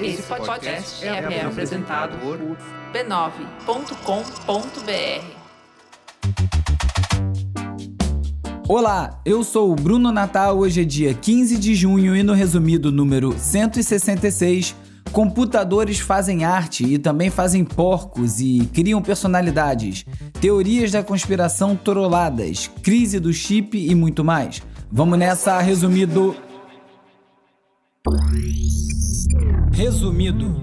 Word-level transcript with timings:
Esse 0.00 0.22
podcast 0.22 1.04
é, 1.04 1.08
é 1.08 1.44
apresentado 1.44 2.18
por 2.18 2.38
b9.com.br. 2.92 3.96
Olá, 8.68 9.20
eu 9.24 9.44
sou 9.44 9.72
o 9.72 9.76
Bruno 9.76 10.10
Natal. 10.10 10.58
Hoje 10.58 10.82
é 10.82 10.84
dia 10.84 11.14
15 11.14 11.56
de 11.56 11.74
junho 11.74 12.16
e 12.16 12.22
no 12.22 12.32
resumido 12.32 12.90
número 12.90 13.32
166, 13.38 14.74
computadores 15.12 16.00
fazem 16.00 16.44
arte 16.44 16.84
e 16.84 16.98
também 16.98 17.30
fazem 17.30 17.64
porcos 17.64 18.40
e 18.40 18.68
criam 18.74 19.00
personalidades, 19.00 20.04
teorias 20.40 20.90
da 20.90 21.02
conspiração 21.02 21.76
trolladas, 21.76 22.68
crise 22.82 23.20
do 23.20 23.32
chip 23.32 23.78
e 23.78 23.94
muito 23.94 24.24
mais. 24.24 24.60
Vamos 24.90 25.18
nessa, 25.18 25.60
resumido. 25.60 26.36
Resumido. 29.72 30.54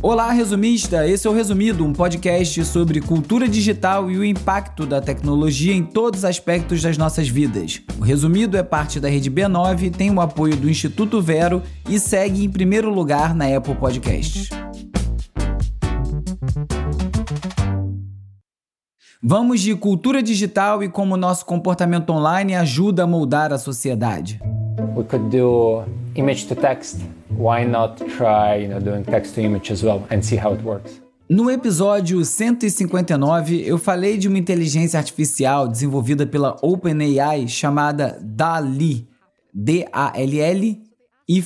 Olá, 0.00 0.30
resumista! 0.30 1.04
Esse 1.06 1.26
é 1.26 1.30
o 1.30 1.32
Resumido, 1.32 1.84
um 1.84 1.92
podcast 1.92 2.64
sobre 2.64 3.00
cultura 3.00 3.48
digital 3.48 4.08
e 4.08 4.16
o 4.16 4.24
impacto 4.24 4.86
da 4.86 5.00
tecnologia 5.00 5.74
em 5.74 5.82
todos 5.82 6.20
os 6.20 6.24
aspectos 6.24 6.80
das 6.80 6.96
nossas 6.96 7.28
vidas. 7.28 7.82
O 7.98 8.04
Resumido 8.04 8.56
é 8.56 8.62
parte 8.62 9.00
da 9.00 9.08
rede 9.08 9.28
B9, 9.28 9.92
tem 9.92 10.12
o 10.12 10.20
apoio 10.20 10.56
do 10.56 10.70
Instituto 10.70 11.20
Vero 11.20 11.60
e 11.88 11.98
segue 11.98 12.44
em 12.44 12.48
primeiro 12.48 12.88
lugar 12.88 13.34
na 13.34 13.46
Apple 13.46 13.74
Podcasts. 13.74 14.48
Vamos 19.22 19.60
de 19.60 19.74
cultura 19.74 20.22
digital 20.22 20.82
e 20.82 20.88
como 20.88 21.14
nosso 21.14 21.44
comportamento 21.44 22.08
online 22.08 22.54
ajuda 22.54 23.04
a 23.04 23.06
moldar 23.06 23.52
a 23.52 23.58
sociedade. 23.58 24.40
We 24.96 25.04
could 25.04 25.28
do 25.28 25.82
image 26.14 26.46
to 26.46 26.56
text. 26.56 27.02
Why 27.30 27.66
not 27.66 28.02
try, 28.16 28.62
you 28.62 28.70
know, 28.70 28.80
doing 28.80 29.02
text 29.02 29.34
to 29.34 29.42
image 29.42 29.70
as 29.70 29.82
well 29.82 30.04
and 30.10 30.22
see 30.22 30.38
how 30.38 30.54
it 30.54 30.64
works? 30.64 31.02
No 31.28 31.50
episódio 31.50 32.24
159, 32.24 33.62
eu 33.62 33.76
falei 33.76 34.16
de 34.16 34.26
uma 34.26 34.38
inteligência 34.38 34.98
artificial 34.98 35.68
desenvolvida 35.68 36.26
pela 36.26 36.56
OpenAI 36.62 37.46
chamada 37.46 38.18
DALL-E, 38.22 39.06
D-A-L-L, 39.52 40.82
E. 41.28 41.44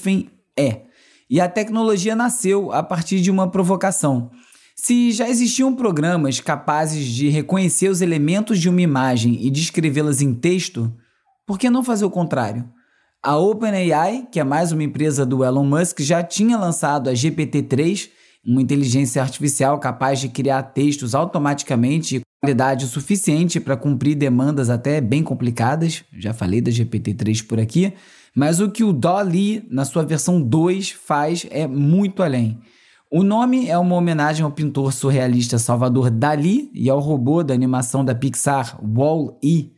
E 1.28 1.40
a 1.40 1.48
tecnologia 1.48 2.14
nasceu 2.14 2.70
a 2.70 2.84
partir 2.84 3.20
de 3.20 3.32
uma 3.32 3.50
provocação. 3.50 4.30
Se 4.76 5.12
já 5.12 5.28
existiam 5.28 5.74
programas 5.74 6.40
capazes 6.40 7.06
de 7.06 7.28
reconhecer 7.28 7.88
os 7.88 8.00
elementos 8.00 8.58
de 8.58 8.68
uma 8.68 8.82
imagem 8.82 9.38
e 9.46 9.48
descrevê-las 9.48 10.20
em 10.20 10.34
texto, 10.34 10.92
por 11.46 11.58
que 11.58 11.70
não 11.70 11.84
fazer 11.84 12.04
o 12.04 12.10
contrário? 12.10 12.68
A 13.22 13.38
OpenAI, 13.38 14.26
que 14.30 14.40
é 14.40 14.44
mais 14.44 14.72
uma 14.72 14.82
empresa 14.82 15.24
do 15.24 15.44
Elon 15.44 15.64
Musk, 15.64 16.00
já 16.00 16.22
tinha 16.24 16.58
lançado 16.58 17.08
a 17.08 17.12
GPT-3, 17.12 18.10
uma 18.44 18.60
inteligência 18.60 19.22
artificial 19.22 19.78
capaz 19.78 20.18
de 20.20 20.28
criar 20.28 20.62
textos 20.64 21.14
automaticamente 21.14 22.16
e 22.16 22.20
qualidade 22.42 22.86
suficiente 22.88 23.60
para 23.60 23.76
cumprir 23.76 24.16
demandas 24.16 24.68
até 24.68 25.00
bem 25.00 25.22
complicadas. 25.22 26.04
Já 26.18 26.34
falei 26.34 26.60
da 26.60 26.70
GPT-3 26.70 27.46
por 27.46 27.60
aqui, 27.60 27.94
mas 28.34 28.60
o 28.60 28.70
que 28.70 28.82
o 28.82 28.92
DALL-E, 28.92 29.66
na 29.70 29.84
sua 29.84 30.02
versão 30.02 30.42
2, 30.42 30.90
faz 30.90 31.46
é 31.50 31.66
muito 31.66 32.22
além. 32.22 32.60
O 33.16 33.22
nome 33.22 33.68
é 33.68 33.78
uma 33.78 33.94
homenagem 33.94 34.42
ao 34.42 34.50
pintor 34.50 34.92
surrealista 34.92 35.56
Salvador 35.56 36.10
Dali 36.10 36.68
e 36.74 36.90
ao 36.90 36.98
robô 36.98 37.44
da 37.44 37.54
animação 37.54 38.04
da 38.04 38.12
Pixar 38.12 38.76
Wall-E. 38.84 39.70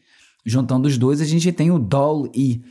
Juntando 0.47 0.89
os 0.89 0.97
dois, 0.97 1.21
a 1.21 1.25
gente 1.27 1.53
tem 1.53 1.71
o 1.71 1.79
Doll-E 1.79 2.63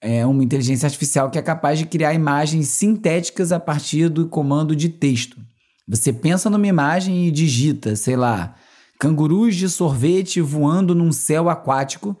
é 0.00 0.26
uma 0.26 0.42
inteligência 0.42 0.88
artificial 0.88 1.30
que 1.30 1.38
é 1.38 1.42
capaz 1.42 1.78
de 1.78 1.86
criar 1.86 2.14
imagens 2.14 2.66
sintéticas 2.66 3.52
a 3.52 3.60
partir 3.60 4.08
do 4.08 4.26
comando 4.26 4.74
de 4.74 4.88
texto. 4.88 5.36
Você 5.86 6.12
pensa 6.12 6.50
numa 6.50 6.66
imagem 6.66 7.28
e 7.28 7.30
digita, 7.30 7.94
sei 7.94 8.16
lá, 8.16 8.56
cangurus 8.98 9.54
de 9.54 9.68
sorvete 9.68 10.40
voando 10.40 10.96
num 10.96 11.12
céu 11.12 11.48
aquático, 11.48 12.18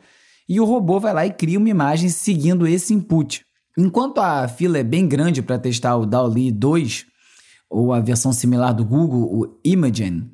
e 0.48 0.60
o 0.60 0.64
robô 0.64 1.00
vai 1.00 1.12
lá 1.12 1.26
e 1.26 1.32
cria 1.32 1.58
uma 1.58 1.68
imagem 1.68 2.10
seguindo 2.10 2.64
esse 2.64 2.94
input. 2.94 3.42
Enquanto 3.76 4.18
a 4.18 4.46
fila 4.46 4.78
é 4.78 4.84
bem 4.84 5.08
grande 5.08 5.42
para 5.42 5.58
testar 5.58 5.96
o 5.96 6.06
DALL-E 6.06 6.52
2, 6.52 7.07
ou 7.68 7.92
a 7.92 8.00
versão 8.00 8.32
similar 8.32 8.72
do 8.72 8.84
Google, 8.84 9.22
o 9.22 9.60
Imagen, 9.64 10.30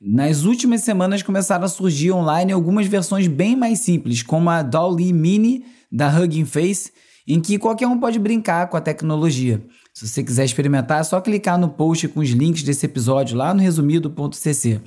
nas 0.00 0.44
últimas 0.44 0.82
semanas 0.82 1.22
começaram 1.22 1.64
a 1.64 1.68
surgir 1.68 2.12
online 2.12 2.52
algumas 2.52 2.86
versões 2.86 3.26
bem 3.26 3.56
mais 3.56 3.80
simples, 3.80 4.22
como 4.22 4.48
a 4.48 4.62
DALL-E 4.62 5.12
Mini 5.12 5.64
da 5.90 6.08
Hugging 6.08 6.44
Face, 6.44 6.92
em 7.26 7.40
que 7.40 7.58
qualquer 7.58 7.88
um 7.88 7.98
pode 7.98 8.18
brincar 8.18 8.68
com 8.68 8.76
a 8.76 8.80
tecnologia. 8.80 9.60
Se 9.92 10.06
você 10.06 10.22
quiser 10.22 10.44
experimentar, 10.44 11.00
é 11.00 11.02
só 11.02 11.20
clicar 11.20 11.58
no 11.58 11.68
post 11.68 12.06
com 12.08 12.20
os 12.20 12.30
links 12.30 12.62
desse 12.62 12.86
episódio 12.86 13.36
lá 13.36 13.52
no 13.52 13.60
resumido.cc. 13.60 14.80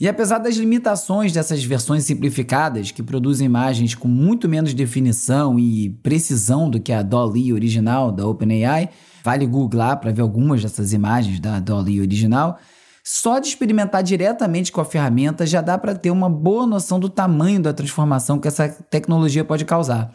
E 0.00 0.06
apesar 0.06 0.38
das 0.38 0.54
limitações 0.54 1.32
dessas 1.32 1.64
versões 1.64 2.04
simplificadas, 2.04 2.92
que 2.92 3.02
produzem 3.02 3.46
imagens 3.46 3.96
com 3.96 4.06
muito 4.06 4.48
menos 4.48 4.72
definição 4.72 5.58
e 5.58 5.90
precisão 5.90 6.70
do 6.70 6.78
que 6.78 6.92
a 6.92 7.02
DALL-E 7.02 7.52
original 7.52 8.12
da 8.12 8.24
OpenAI, 8.24 8.90
vale 9.24 9.44
googlar 9.44 9.98
para 9.98 10.12
ver 10.12 10.22
algumas 10.22 10.62
dessas 10.62 10.92
imagens 10.92 11.40
da 11.40 11.58
DALL-E 11.58 12.00
original, 12.00 12.58
só 13.02 13.40
de 13.40 13.48
experimentar 13.48 14.04
diretamente 14.04 14.70
com 14.70 14.80
a 14.80 14.84
ferramenta 14.84 15.44
já 15.44 15.60
dá 15.60 15.76
para 15.76 15.96
ter 15.96 16.12
uma 16.12 16.30
boa 16.30 16.64
noção 16.64 17.00
do 17.00 17.08
tamanho 17.08 17.60
da 17.60 17.72
transformação 17.72 18.38
que 18.38 18.46
essa 18.46 18.68
tecnologia 18.68 19.44
pode 19.44 19.64
causar. 19.64 20.12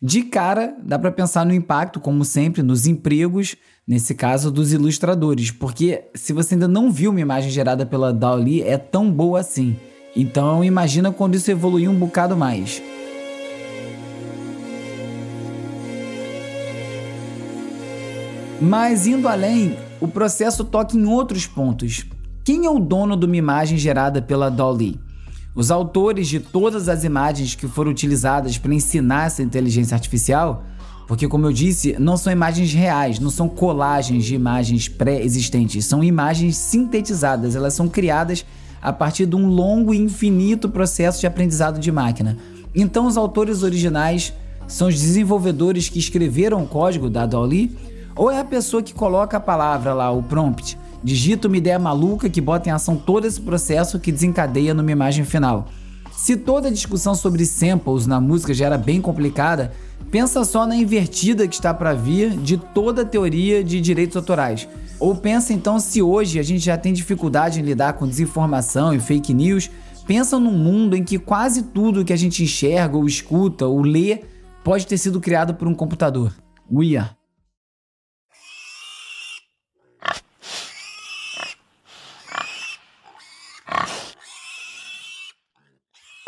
De 0.00 0.22
cara, 0.22 0.76
dá 0.80 0.96
para 0.96 1.10
pensar 1.10 1.44
no 1.44 1.52
impacto, 1.52 1.98
como 1.98 2.24
sempre, 2.24 2.62
nos 2.62 2.86
empregos, 2.86 3.56
nesse 3.84 4.14
caso 4.14 4.48
dos 4.48 4.72
ilustradores, 4.72 5.50
porque 5.50 6.04
se 6.14 6.32
você 6.32 6.54
ainda 6.54 6.68
não 6.68 6.88
viu 6.88 7.10
uma 7.10 7.20
imagem 7.20 7.50
gerada 7.50 7.84
pela 7.84 8.12
DALL-E, 8.12 8.62
é 8.62 8.78
tão 8.78 9.10
boa 9.10 9.40
assim. 9.40 9.76
Então 10.14 10.62
imagina 10.62 11.10
quando 11.10 11.34
isso 11.34 11.50
evoluir 11.50 11.90
um 11.90 11.98
bocado 11.98 12.36
mais. 12.36 12.80
Mas 18.60 19.04
indo 19.04 19.26
além, 19.26 19.76
o 20.00 20.06
processo 20.06 20.64
toca 20.64 20.96
em 20.96 21.06
outros 21.06 21.44
pontos. 21.44 22.06
Quem 22.44 22.66
é 22.66 22.70
o 22.70 22.78
dono 22.78 23.16
de 23.16 23.26
uma 23.26 23.36
imagem 23.36 23.76
gerada 23.76 24.22
pela 24.22 24.48
DALL-E? 24.48 25.07
Os 25.58 25.72
autores 25.72 26.28
de 26.28 26.38
todas 26.38 26.88
as 26.88 27.02
imagens 27.02 27.56
que 27.56 27.66
foram 27.66 27.90
utilizadas 27.90 28.56
para 28.56 28.72
ensinar 28.72 29.26
essa 29.26 29.42
inteligência 29.42 29.96
artificial, 29.96 30.62
porque, 31.08 31.26
como 31.26 31.46
eu 31.46 31.52
disse, 31.52 31.96
não 31.98 32.16
são 32.16 32.32
imagens 32.32 32.72
reais, 32.72 33.18
não 33.18 33.28
são 33.28 33.48
colagens 33.48 34.24
de 34.24 34.36
imagens 34.36 34.86
pré-existentes, 34.86 35.84
são 35.84 36.04
imagens 36.04 36.56
sintetizadas, 36.56 37.56
elas 37.56 37.74
são 37.74 37.88
criadas 37.88 38.46
a 38.80 38.92
partir 38.92 39.26
de 39.26 39.34
um 39.34 39.48
longo 39.48 39.92
e 39.92 39.98
infinito 39.98 40.68
processo 40.68 41.18
de 41.18 41.26
aprendizado 41.26 41.80
de 41.80 41.90
máquina. 41.90 42.38
Então, 42.72 43.08
os 43.08 43.16
autores 43.16 43.64
originais 43.64 44.32
são 44.68 44.86
os 44.86 44.94
desenvolvedores 44.94 45.88
que 45.88 45.98
escreveram 45.98 46.62
o 46.62 46.68
código 46.68 47.10
da 47.10 47.26
DALL-E 47.26 47.76
ou 48.14 48.30
é 48.30 48.38
a 48.38 48.44
pessoa 48.44 48.80
que 48.80 48.94
coloca 48.94 49.38
a 49.38 49.40
palavra 49.40 49.92
lá, 49.92 50.08
o 50.12 50.22
prompt, 50.22 50.78
Digita 51.02 51.48
uma 51.48 51.56
ideia 51.56 51.78
maluca 51.78 52.28
que 52.28 52.40
bota 52.40 52.68
em 52.68 52.72
ação 52.72 52.96
todo 52.96 53.26
esse 53.26 53.40
processo 53.40 53.98
que 53.98 54.12
desencadeia 54.12 54.74
numa 54.74 54.90
imagem 54.90 55.24
final. 55.24 55.68
Se 56.12 56.36
toda 56.36 56.68
a 56.68 56.72
discussão 56.72 57.14
sobre 57.14 57.46
samples 57.46 58.06
na 58.06 58.20
música 58.20 58.52
já 58.52 58.66
era 58.66 58.76
bem 58.76 59.00
complicada, 59.00 59.72
pensa 60.10 60.44
só 60.44 60.66
na 60.66 60.74
invertida 60.74 61.46
que 61.46 61.54
está 61.54 61.72
para 61.72 61.94
vir 61.94 62.30
de 62.30 62.56
toda 62.56 63.02
a 63.02 63.04
teoria 63.04 63.62
de 63.62 63.80
direitos 63.80 64.16
autorais. 64.16 64.68
Ou 64.98 65.14
pensa 65.14 65.52
então 65.52 65.78
se 65.78 66.02
hoje 66.02 66.40
a 66.40 66.42
gente 66.42 66.64
já 66.64 66.76
tem 66.76 66.92
dificuldade 66.92 67.60
em 67.60 67.62
lidar 67.62 67.92
com 67.92 68.08
desinformação 68.08 68.92
e 68.92 68.98
fake 68.98 69.32
news, 69.32 69.70
pensa 70.06 70.38
num 70.40 70.50
mundo 70.50 70.96
em 70.96 71.04
que 71.04 71.18
quase 71.18 71.62
tudo 71.62 72.04
que 72.04 72.12
a 72.12 72.16
gente 72.16 72.42
enxerga 72.42 72.96
ou 72.96 73.06
escuta 73.06 73.66
ou 73.66 73.80
lê 73.80 74.22
pode 74.64 74.86
ter 74.86 74.98
sido 74.98 75.20
criado 75.20 75.54
por 75.54 75.68
um 75.68 75.74
computador. 75.74 76.32
Uia! 76.68 77.17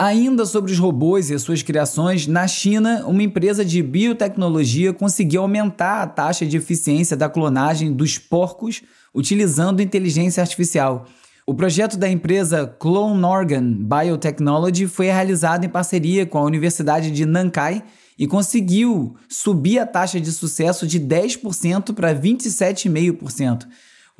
Ainda 0.02 0.47
sobre 0.47 0.73
os 0.73 0.79
robôs 0.79 1.29
e 1.29 1.35
as 1.35 1.43
suas 1.43 1.62
criações, 1.62 2.26
na 2.26 2.49
China, 2.49 3.05
uma 3.06 3.23
empresa 3.23 3.62
de 3.62 3.82
biotecnologia 3.82 4.94
conseguiu 4.94 5.43
aumentar 5.43 6.00
a 6.00 6.06
taxa 6.06 6.47
de 6.47 6.56
eficiência 6.56 7.14
da 7.14 7.29
clonagem 7.29 7.93
dos 7.93 8.17
porcos 8.17 8.81
utilizando 9.14 9.82
inteligência 9.82 10.41
artificial. 10.41 11.05
O 11.47 11.52
projeto 11.52 11.99
da 11.99 12.08
empresa 12.08 12.67
Clone 12.79 13.23
Organ 13.23 13.75
Biotechnology 13.75 14.87
foi 14.87 15.08
realizado 15.08 15.67
em 15.67 15.69
parceria 15.69 16.25
com 16.25 16.38
a 16.38 16.44
Universidade 16.44 17.11
de 17.11 17.26
Nankai 17.26 17.85
e 18.19 18.26
conseguiu 18.26 19.14
subir 19.29 19.81
a 19.81 19.87
taxa 19.87 20.19
de 20.19 20.32
sucesso 20.32 20.87
de 20.87 20.99
10% 20.99 21.93
para 21.93 22.14
27,5%. 22.14 23.67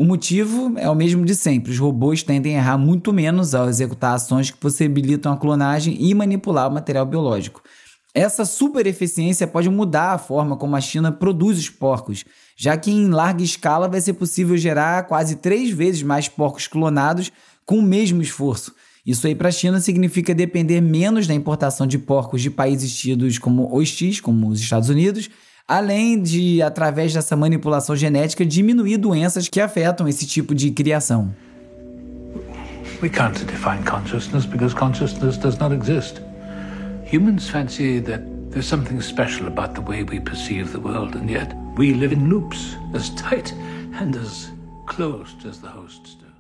O 0.01 0.05
motivo 0.07 0.79
é 0.79 0.89
o 0.89 0.95
mesmo 0.95 1.27
de 1.27 1.35
sempre: 1.35 1.71
os 1.71 1.79
robôs 1.79 2.23
tendem 2.23 2.57
a 2.57 2.59
errar 2.59 2.79
muito 2.79 3.13
menos 3.13 3.55
ao 3.55 3.69
executar 3.69 4.15
ações 4.15 4.51
que 4.51 4.57
possibilitam 4.57 5.31
a 5.31 5.37
clonagem 5.37 5.95
e 6.01 6.15
manipular 6.15 6.71
o 6.71 6.73
material 6.73 7.05
biológico. 7.05 7.63
Essa 8.15 8.47
super 8.47 8.87
eficiência 8.87 9.47
pode 9.47 9.69
mudar 9.69 10.13
a 10.15 10.19
forma 10.19 10.57
como 10.57 10.75
a 10.75 10.81
China 10.81 11.13
produz 11.13 11.59
os 11.59 11.69
porcos, 11.69 12.25
já 12.57 12.79
que 12.79 12.91
em 12.91 13.11
larga 13.11 13.43
escala 13.43 13.91
vai 13.91 14.01
ser 14.01 14.15
possível 14.15 14.57
gerar 14.57 15.07
quase 15.07 15.37
três 15.37 15.69
vezes 15.69 16.03
mais 16.03 16.29
porcos 16.29 16.67
clonados 16.67 17.31
com 17.67 17.77
o 17.79 17.83
mesmo 17.83 18.23
esforço. 18.23 18.75
Isso 19.05 19.27
aí 19.27 19.35
para 19.35 19.51
a 19.51 19.53
China 19.53 19.81
significa 19.81 20.35
depender 20.35 20.81
menos 20.81 21.27
da 21.27 21.35
importação 21.35 21.87
de 21.87 21.99
porcos 21.99 22.41
de 22.41 22.49
países 22.49 22.99
tidos 22.99 23.37
como 23.37 23.71
hostis, 23.71 24.19
como 24.19 24.49
os 24.49 24.61
Estados 24.61 24.89
Unidos, 24.89 25.29
além 25.71 26.21
de, 26.21 26.61
através 26.61 27.15
dessa 27.15 27.37
manipulação 27.37 27.95
genética, 27.95 28.45
diminuir 28.45 28.97
doenças 28.97 29.49
que 29.49 29.61
afetam 29.61 30.09
esse 30.09 30.27
tipo 30.27 30.53
de 30.53 30.73
criação. 30.73 31.33
We 33.01 33.09
can't 33.09 33.45
define 33.45 33.85
consciousness 33.85 34.45
because 34.47 34.75
consciousness 34.75 35.39
does 35.39 35.57
not 35.59 35.73
exist. 35.73 36.21
Humans 37.13 37.49
fancy 37.49 38.01
that 38.01 38.25
there's 38.51 38.67
something 38.67 39.01
special 39.01 39.47
about 39.47 39.75
the 39.75 39.81
way 39.81 40.03
we 40.03 40.19
perceive 40.19 40.73
the 40.73 40.81
world, 40.81 41.17
and 41.17 41.31
yet 41.31 41.55
we 41.79 41.95
live 41.95 42.13
in 42.13 42.29
loops 42.29 42.77
as 42.93 43.11
tight 43.11 43.55
and 44.01 44.17
as 44.17 44.51
closed 44.87 45.47
as 45.49 45.59
the 45.59 45.69
hosts 45.69 46.17
do. 46.17 46.31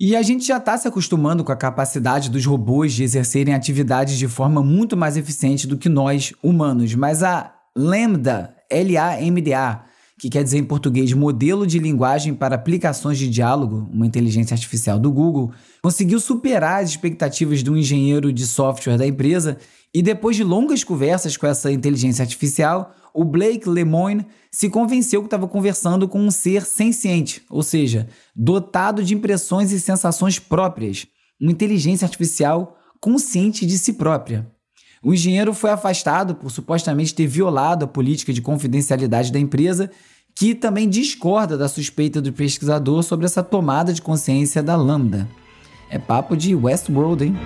E 0.00 0.14
a 0.14 0.22
gente 0.22 0.46
já 0.46 0.58
está 0.58 0.78
se 0.78 0.86
acostumando 0.86 1.42
com 1.42 1.52
a 1.52 1.56
capacidade 1.56 2.30
dos 2.30 2.46
robôs 2.46 2.94
de 2.94 3.02
exercerem 3.02 3.52
atividades 3.52 4.16
de 4.16 4.28
forma 4.28 4.62
muito 4.62 4.96
mais 4.96 5.16
eficiente 5.16 5.66
do 5.66 5.76
que 5.76 5.88
nós, 5.88 6.32
humanos. 6.40 6.94
Mas 6.94 7.24
a 7.24 7.57
Lambda, 7.76 8.54
L-A-M-D-A, 8.70 9.84
que 10.18 10.28
quer 10.28 10.42
dizer 10.42 10.58
em 10.58 10.64
português 10.64 11.12
modelo 11.12 11.66
de 11.66 11.78
linguagem 11.78 12.34
para 12.34 12.56
aplicações 12.56 13.18
de 13.18 13.28
diálogo, 13.28 13.88
uma 13.92 14.06
inteligência 14.06 14.54
artificial 14.54 14.98
do 14.98 15.12
Google, 15.12 15.52
conseguiu 15.80 16.18
superar 16.18 16.82
as 16.82 16.90
expectativas 16.90 17.62
do 17.62 17.76
engenheiro 17.76 18.32
de 18.32 18.44
software 18.44 18.98
da 18.98 19.06
empresa 19.06 19.58
e 19.94 20.02
depois 20.02 20.36
de 20.36 20.42
longas 20.42 20.82
conversas 20.82 21.36
com 21.36 21.46
essa 21.46 21.70
inteligência 21.70 22.22
artificial, 22.22 22.94
o 23.14 23.24
Blake 23.24 23.68
Lemoine 23.68 24.26
se 24.50 24.68
convenceu 24.68 25.20
que 25.20 25.28
estava 25.28 25.46
conversando 25.46 26.08
com 26.08 26.20
um 26.20 26.30
ser 26.30 26.62
senciente, 26.64 27.42
ou 27.48 27.62
seja, 27.62 28.08
dotado 28.34 29.02
de 29.02 29.14
impressões 29.14 29.72
e 29.72 29.80
sensações 29.80 30.38
próprias, 30.38 31.06
uma 31.40 31.52
inteligência 31.52 32.04
artificial 32.04 32.76
consciente 33.00 33.64
de 33.64 33.78
si 33.78 33.92
própria. 33.92 34.50
O 35.02 35.14
engenheiro 35.14 35.54
foi 35.54 35.70
afastado 35.70 36.34
por 36.34 36.50
supostamente 36.50 37.14
ter 37.14 37.26
violado 37.26 37.84
a 37.84 37.88
política 37.88 38.32
de 38.32 38.42
confidencialidade 38.42 39.32
da 39.32 39.38
empresa, 39.38 39.90
que 40.34 40.54
também 40.54 40.88
discorda 40.88 41.56
da 41.56 41.68
suspeita 41.68 42.20
do 42.20 42.32
pesquisador 42.32 43.02
sobre 43.02 43.26
essa 43.26 43.42
tomada 43.42 43.92
de 43.92 44.02
consciência 44.02 44.62
da 44.62 44.76
Lambda. 44.76 45.28
É 45.90 45.98
papo 45.98 46.36
de 46.36 46.54
Westworld, 46.54 47.24
hein? 47.24 47.36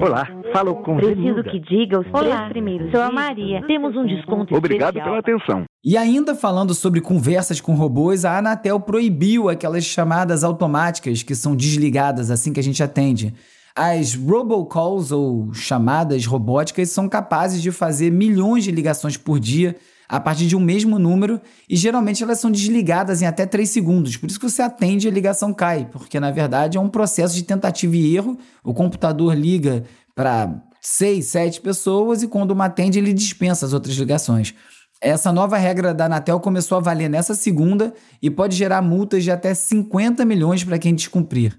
Olá, 0.00 0.26
falo 0.52 0.76
com 0.76 0.96
Preciso 0.96 1.42
que 1.44 1.58
diga 1.60 2.00
os 2.00 2.06
Olá, 2.12 2.22
três 2.22 2.48
primeiros 2.50 2.90
sou 2.90 3.02
a 3.02 3.10
Maria. 3.10 3.62
Temos 3.66 3.96
um 3.96 4.06
desconto 4.06 4.54
Obrigado 4.54 4.96
especial. 4.96 5.22
pela 5.22 5.36
atenção. 5.36 5.64
E 5.84 5.96
ainda 5.96 6.34
falando 6.34 6.74
sobre 6.74 7.00
conversas 7.00 7.60
com 7.60 7.74
robôs, 7.74 8.24
a 8.24 8.38
Anatel 8.38 8.80
proibiu 8.80 9.48
aquelas 9.48 9.84
chamadas 9.84 10.42
automáticas 10.42 11.22
que 11.22 11.36
são 11.36 11.54
desligadas 11.54 12.30
assim 12.30 12.52
que 12.52 12.58
a 12.58 12.62
gente 12.62 12.82
atende. 12.82 13.32
As 13.76 14.14
robocalls 14.14 15.12
ou 15.12 15.54
chamadas 15.54 16.26
robóticas 16.26 16.90
são 16.90 17.08
capazes 17.08 17.62
de 17.62 17.70
fazer 17.70 18.10
milhões 18.10 18.64
de 18.64 18.72
ligações 18.72 19.16
por 19.16 19.38
dia 19.38 19.76
a 20.08 20.18
partir 20.18 20.46
de 20.46 20.56
um 20.56 20.60
mesmo 20.60 20.98
número 20.98 21.40
e 21.68 21.76
geralmente 21.76 22.24
elas 22.24 22.40
são 22.40 22.50
desligadas 22.50 23.22
em 23.22 23.26
até 23.26 23.46
3 23.46 23.68
segundos. 23.68 24.16
Por 24.16 24.28
isso 24.28 24.40
que 24.40 24.50
você 24.50 24.62
atende 24.62 25.06
e 25.06 25.10
a 25.10 25.12
ligação 25.12 25.54
cai, 25.54 25.88
porque 25.92 26.18
na 26.18 26.32
verdade 26.32 26.76
é 26.76 26.80
um 26.80 26.88
processo 26.88 27.36
de 27.36 27.44
tentativa 27.44 27.94
e 27.94 28.16
erro. 28.16 28.36
O 28.64 28.74
computador 28.74 29.32
liga 29.36 29.84
para 30.12 30.60
6, 30.80 31.24
7 31.24 31.60
pessoas 31.60 32.22
e 32.24 32.26
quando 32.26 32.50
uma 32.50 32.64
atende 32.64 32.98
ele 32.98 33.12
dispensa 33.12 33.64
as 33.64 33.72
outras 33.72 33.94
ligações. 33.94 34.54
Essa 35.00 35.32
nova 35.32 35.56
regra 35.56 35.94
da 35.94 36.06
Anatel 36.06 36.40
começou 36.40 36.76
a 36.76 36.80
valer 36.80 37.08
nessa 37.08 37.34
segunda 37.34 37.94
e 38.20 38.28
pode 38.28 38.56
gerar 38.56 38.82
multas 38.82 39.22
de 39.22 39.30
até 39.30 39.54
50 39.54 40.24
milhões 40.24 40.64
para 40.64 40.78
quem 40.78 40.94
descumprir. 40.94 41.56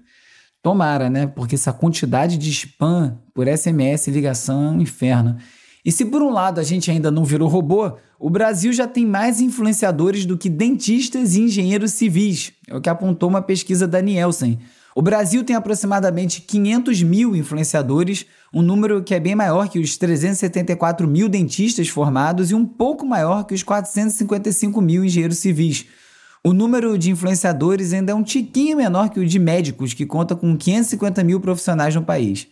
Tomara, 0.62 1.08
né? 1.08 1.26
Porque 1.26 1.54
essa 1.54 1.72
quantidade 1.72 2.36
de 2.36 2.50
spam 2.50 3.18
por 3.34 3.46
SMS 3.48 4.08
e 4.08 4.10
ligação 4.10 4.62
é 4.62 4.70
um 4.70 4.80
inferno. 4.80 5.38
E 5.82 5.90
se 5.90 6.04
por 6.04 6.20
um 6.20 6.30
lado 6.30 6.60
a 6.60 6.62
gente 6.62 6.90
ainda 6.90 7.10
não 7.10 7.24
virou 7.24 7.48
robô, 7.48 7.96
o 8.18 8.28
Brasil 8.28 8.70
já 8.70 8.86
tem 8.86 9.06
mais 9.06 9.40
influenciadores 9.40 10.26
do 10.26 10.36
que 10.36 10.50
dentistas 10.50 11.34
e 11.34 11.40
engenheiros 11.40 11.92
civis, 11.92 12.52
é 12.68 12.76
o 12.76 12.80
que 12.80 12.90
apontou 12.90 13.30
uma 13.30 13.40
pesquisa 13.40 13.88
da 13.88 14.02
Nielsen. 14.02 14.58
O 14.94 15.02
Brasil 15.02 15.44
tem 15.44 15.54
aproximadamente 15.54 16.40
500 16.40 17.02
mil 17.02 17.36
influenciadores, 17.36 18.26
um 18.52 18.62
número 18.62 19.02
que 19.02 19.14
é 19.14 19.20
bem 19.20 19.34
maior 19.34 19.68
que 19.68 19.78
os 19.78 19.96
374 19.96 21.06
mil 21.06 21.28
dentistas 21.28 21.88
formados 21.88 22.50
e 22.50 22.54
um 22.54 22.66
pouco 22.66 23.06
maior 23.06 23.44
que 23.44 23.54
os 23.54 23.62
455 23.62 24.80
mil 24.80 25.04
engenheiros 25.04 25.38
civis. 25.38 25.86
O 26.42 26.52
número 26.52 26.98
de 26.98 27.10
influenciadores 27.10 27.92
ainda 27.92 28.12
é 28.12 28.14
um 28.14 28.22
tiquinho 28.22 28.76
menor 28.76 29.10
que 29.10 29.20
o 29.20 29.26
de 29.26 29.38
médicos, 29.38 29.94
que 29.94 30.06
conta 30.06 30.34
com 30.34 30.56
550 30.56 31.22
mil 31.22 31.40
profissionais 31.40 31.94
no 31.94 32.02
país 32.02 32.48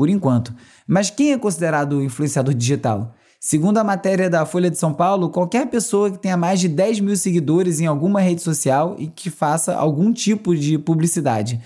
por 0.00 0.08
enquanto. 0.08 0.54
Mas 0.86 1.10
quem 1.10 1.32
é 1.32 1.38
considerado 1.38 2.02
influenciador 2.02 2.54
digital? 2.54 3.14
Segundo 3.42 3.78
a 3.78 3.84
matéria 3.84 4.28
da 4.28 4.44
Folha 4.44 4.70
de 4.70 4.76
São 4.76 4.92
Paulo, 4.92 5.30
qualquer 5.30 5.66
pessoa 5.68 6.10
que 6.10 6.18
tenha 6.18 6.36
mais 6.36 6.60
de 6.60 6.68
10 6.68 7.00
mil 7.00 7.16
seguidores 7.16 7.80
em 7.80 7.86
alguma 7.86 8.20
rede 8.20 8.42
social 8.42 8.96
e 8.98 9.06
que 9.06 9.30
faça 9.30 9.74
algum 9.74 10.12
tipo 10.12 10.54
de 10.54 10.76
publicidade. 10.76 11.58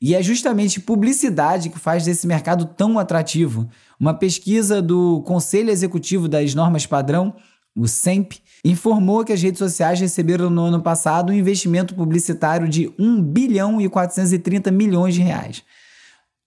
E 0.00 0.14
é 0.14 0.22
justamente 0.22 0.80
publicidade 0.80 1.68
que 1.68 1.78
faz 1.78 2.06
desse 2.06 2.26
mercado 2.26 2.64
tão 2.64 2.98
atrativo. 2.98 3.68
Uma 4.00 4.14
pesquisa 4.14 4.80
do 4.80 5.20
Conselho 5.26 5.68
Executivo 5.68 6.28
das 6.28 6.54
Normas 6.54 6.86
Padrão, 6.86 7.34
o 7.76 7.86
SEMP, 7.86 8.38
informou 8.64 9.22
que 9.22 9.32
as 9.34 9.42
redes 9.42 9.58
sociais 9.58 10.00
receberam 10.00 10.48
no 10.48 10.62
ano 10.62 10.80
passado 10.80 11.30
um 11.30 11.36
investimento 11.36 11.94
publicitário 11.94 12.66
de 12.66 12.90
1 12.98 13.22
bilhão 13.22 13.78
e 13.82 13.88
430 13.88 14.70
milhões 14.70 15.14
de 15.14 15.20
reais 15.20 15.62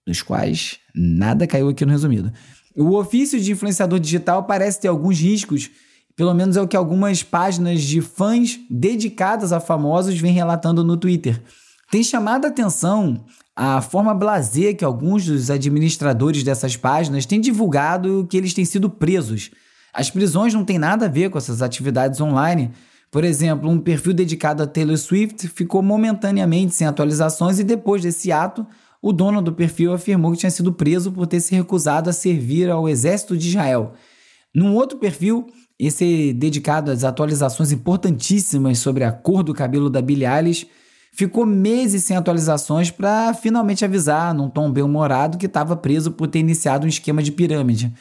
dos 0.06 0.22
quais 0.22 0.78
nada 0.94 1.46
caiu 1.46 1.68
aqui 1.68 1.84
no 1.84 1.92
resumido. 1.92 2.32
O 2.76 2.96
ofício 2.96 3.40
de 3.40 3.52
influenciador 3.52 4.00
digital 4.00 4.44
parece 4.44 4.80
ter 4.80 4.88
alguns 4.88 5.20
riscos, 5.20 5.70
pelo 6.16 6.34
menos 6.34 6.56
é 6.56 6.62
o 6.62 6.68
que 6.68 6.76
algumas 6.76 7.22
páginas 7.22 7.82
de 7.82 8.00
fãs 8.00 8.58
dedicadas 8.70 9.52
a 9.52 9.60
famosos 9.60 10.18
vêm 10.18 10.32
relatando 10.32 10.84
no 10.84 10.96
Twitter. 10.96 11.42
Tem 11.90 12.02
chamado 12.02 12.46
a 12.46 12.48
atenção 12.48 13.24
a 13.54 13.82
forma 13.82 14.14
blazer 14.14 14.74
que 14.76 14.84
alguns 14.84 15.26
dos 15.26 15.50
administradores 15.50 16.42
dessas 16.42 16.76
páginas 16.76 17.26
têm 17.26 17.40
divulgado 17.40 18.26
que 18.30 18.36
eles 18.36 18.54
têm 18.54 18.64
sido 18.64 18.88
presos. 18.88 19.50
As 19.92 20.10
prisões 20.10 20.54
não 20.54 20.64
têm 20.64 20.78
nada 20.78 21.04
a 21.04 21.08
ver 21.08 21.28
com 21.28 21.36
essas 21.36 21.60
atividades 21.60 22.18
online. 22.20 22.70
Por 23.10 23.24
exemplo, 23.24 23.68
um 23.68 23.78
perfil 23.78 24.14
dedicado 24.14 24.62
a 24.62 24.66
Taylor 24.66 24.96
Swift 24.96 25.46
ficou 25.48 25.82
momentaneamente 25.82 26.74
sem 26.74 26.86
atualizações 26.86 27.58
e 27.58 27.64
depois 27.64 28.00
desse 28.00 28.32
ato, 28.32 28.66
o 29.02 29.12
dono 29.12 29.42
do 29.42 29.52
perfil 29.52 29.92
afirmou 29.92 30.30
que 30.30 30.38
tinha 30.38 30.50
sido 30.50 30.72
preso 30.72 31.10
por 31.10 31.26
ter 31.26 31.40
se 31.40 31.52
recusado 31.52 32.08
a 32.08 32.12
servir 32.12 32.70
ao 32.70 32.88
exército 32.88 33.36
de 33.36 33.48
Israel. 33.48 33.94
Num 34.54 34.76
outro 34.76 34.96
perfil, 34.96 35.48
esse 35.76 36.32
dedicado 36.32 36.92
às 36.92 37.02
atualizações 37.02 37.72
importantíssimas 37.72 38.78
sobre 38.78 39.02
a 39.02 39.10
cor 39.10 39.42
do 39.42 39.52
cabelo 39.52 39.90
da 39.90 40.00
Billie 40.00 40.24
Eilish, 40.24 40.68
ficou 41.12 41.44
meses 41.44 42.04
sem 42.04 42.16
atualizações 42.16 42.92
para 42.92 43.34
finalmente 43.34 43.84
avisar, 43.84 44.32
num 44.32 44.48
tom 44.48 44.70
bem-humorado, 44.70 45.36
que 45.36 45.46
estava 45.46 45.74
preso 45.74 46.12
por 46.12 46.28
ter 46.28 46.38
iniciado 46.38 46.86
um 46.86 46.88
esquema 46.88 47.24
de 47.24 47.32
pirâmide. 47.32 47.92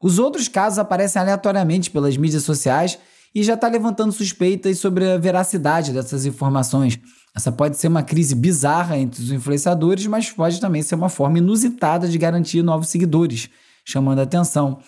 Os 0.00 0.20
outros 0.20 0.46
casos 0.46 0.78
aparecem 0.78 1.20
aleatoriamente 1.20 1.90
pelas 1.90 2.16
mídias 2.16 2.44
sociais 2.44 2.98
e 3.34 3.42
já 3.42 3.54
está 3.54 3.66
levantando 3.66 4.12
suspeitas 4.12 4.78
sobre 4.78 5.10
a 5.10 5.18
veracidade 5.18 5.92
dessas 5.92 6.24
informações. 6.24 6.98
Essa 7.36 7.52
pode 7.52 7.76
ser 7.76 7.88
uma 7.88 8.02
crise 8.02 8.34
bizarra 8.34 8.96
entre 8.96 9.22
os 9.22 9.30
influenciadores, 9.30 10.06
mas 10.06 10.30
pode 10.30 10.58
também 10.58 10.80
ser 10.80 10.94
uma 10.94 11.10
forma 11.10 11.36
inusitada 11.36 12.08
de 12.08 12.16
garantir 12.16 12.62
novos 12.62 12.88
seguidores, 12.88 13.50
chamando 13.84 14.20
a 14.20 14.22
atenção. 14.22 14.78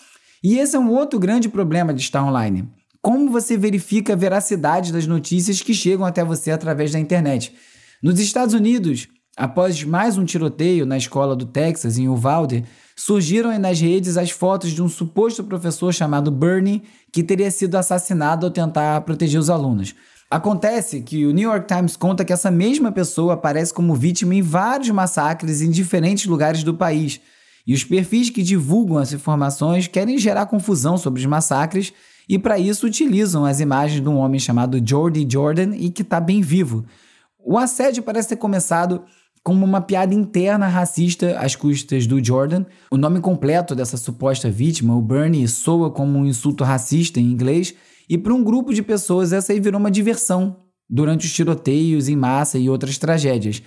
E 0.43 0.57
esse 0.57 0.75
é 0.75 0.79
um 0.79 0.89
outro 0.89 1.19
grande 1.19 1.47
problema 1.47 1.93
de 1.93 2.01
estar 2.01 2.23
online. 2.23 2.67
Como 3.03 3.29
você 3.29 3.55
verifica 3.55 4.13
a 4.13 4.15
veracidade 4.15 4.91
das 4.91 5.05
notícias 5.05 5.61
que 5.61 5.75
chegam 5.75 6.03
até 6.03 6.25
você 6.25 6.49
através 6.49 6.91
da 6.91 6.97
internet? 6.97 7.53
Nos 8.01 8.19
Estados 8.19 8.55
Unidos, 8.55 9.07
após 9.37 9.83
mais 9.83 10.17
um 10.17 10.25
tiroteio 10.25 10.87
na 10.87 10.97
escola 10.97 11.35
do 11.35 11.45
Texas, 11.45 11.99
em 11.99 12.09
Uvalde, 12.09 12.65
surgiram 12.95 13.57
nas 13.59 13.79
redes 13.79 14.17
as 14.17 14.31
fotos 14.31 14.71
de 14.71 14.81
um 14.81 14.89
suposto 14.89 15.43
professor 15.43 15.93
chamado 15.93 16.31
Bernie 16.31 16.81
que 17.13 17.23
teria 17.23 17.51
sido 17.51 17.75
assassinado 17.75 18.47
ao 18.47 18.51
tentar 18.51 19.01
proteger 19.01 19.39
os 19.39 19.51
alunos. 19.51 19.93
Acontece 20.31 21.01
que 21.01 21.25
o 21.25 21.31
New 21.31 21.49
York 21.49 21.67
Times 21.67 21.95
conta 21.95 22.23
que 22.23 22.31
essa 22.31 22.51
mesma 22.51 22.91
pessoa 22.91 23.33
aparece 23.33 23.73
como 23.73 23.95
vítima 23.95 24.35
em 24.35 24.43
vários 24.43 24.91
massacres 24.91 25.59
em 25.59 25.71
diferentes 25.71 26.27
lugares 26.27 26.63
do 26.63 26.73
país. 26.73 27.19
E 27.65 27.73
os 27.73 27.83
perfis 27.83 28.29
que 28.29 28.43
divulgam 28.43 28.99
as 28.99 29.11
informações 29.11 29.87
querem 29.87 30.19
gerar 30.19 30.45
confusão 30.45 30.99
sobre 30.99 31.19
os 31.19 31.25
massacres 31.25 31.91
e 32.27 32.37
para 32.37 32.59
isso 32.59 32.85
utilizam 32.85 33.43
as 33.43 33.59
imagens 33.59 34.01
de 34.01 34.07
um 34.07 34.17
homem 34.17 34.39
chamado 34.39 34.79
Jordi 34.85 35.27
Jordan 35.27 35.75
e 35.75 35.89
que 35.89 36.03
está 36.03 36.19
bem 36.19 36.41
vivo. 36.41 36.85
O 37.39 37.57
assédio 37.57 38.03
parece 38.03 38.29
ter 38.29 38.35
começado 38.35 39.03
como 39.43 39.65
uma 39.65 39.81
piada 39.81 40.13
interna 40.13 40.67
racista 40.67 41.39
às 41.39 41.55
custas 41.55 42.05
do 42.05 42.23
Jordan. 42.23 42.65
O 42.91 42.97
nome 42.97 43.19
completo 43.19 43.73
dessa 43.73 43.97
suposta 43.97 44.47
vítima, 44.47 44.95
o 44.95 45.01
Bernie, 45.01 45.47
soa 45.47 45.89
como 45.89 46.19
um 46.19 46.25
insulto 46.25 46.63
racista 46.63 47.19
em 47.19 47.25
inglês, 47.25 47.73
e 48.09 48.17
para 48.17 48.33
um 48.33 48.43
grupo 48.43 48.73
de 48.73 48.81
pessoas 48.81 49.31
essa 49.31 49.53
aí 49.53 49.59
virou 49.59 49.79
uma 49.79 49.91
diversão 49.91 50.57
durante 50.89 51.27
os 51.27 51.33
tiroteios 51.33 52.09
em 52.09 52.15
massa 52.15 52.57
e 52.57 52.69
outras 52.69 52.97
tragédias. 52.97 53.61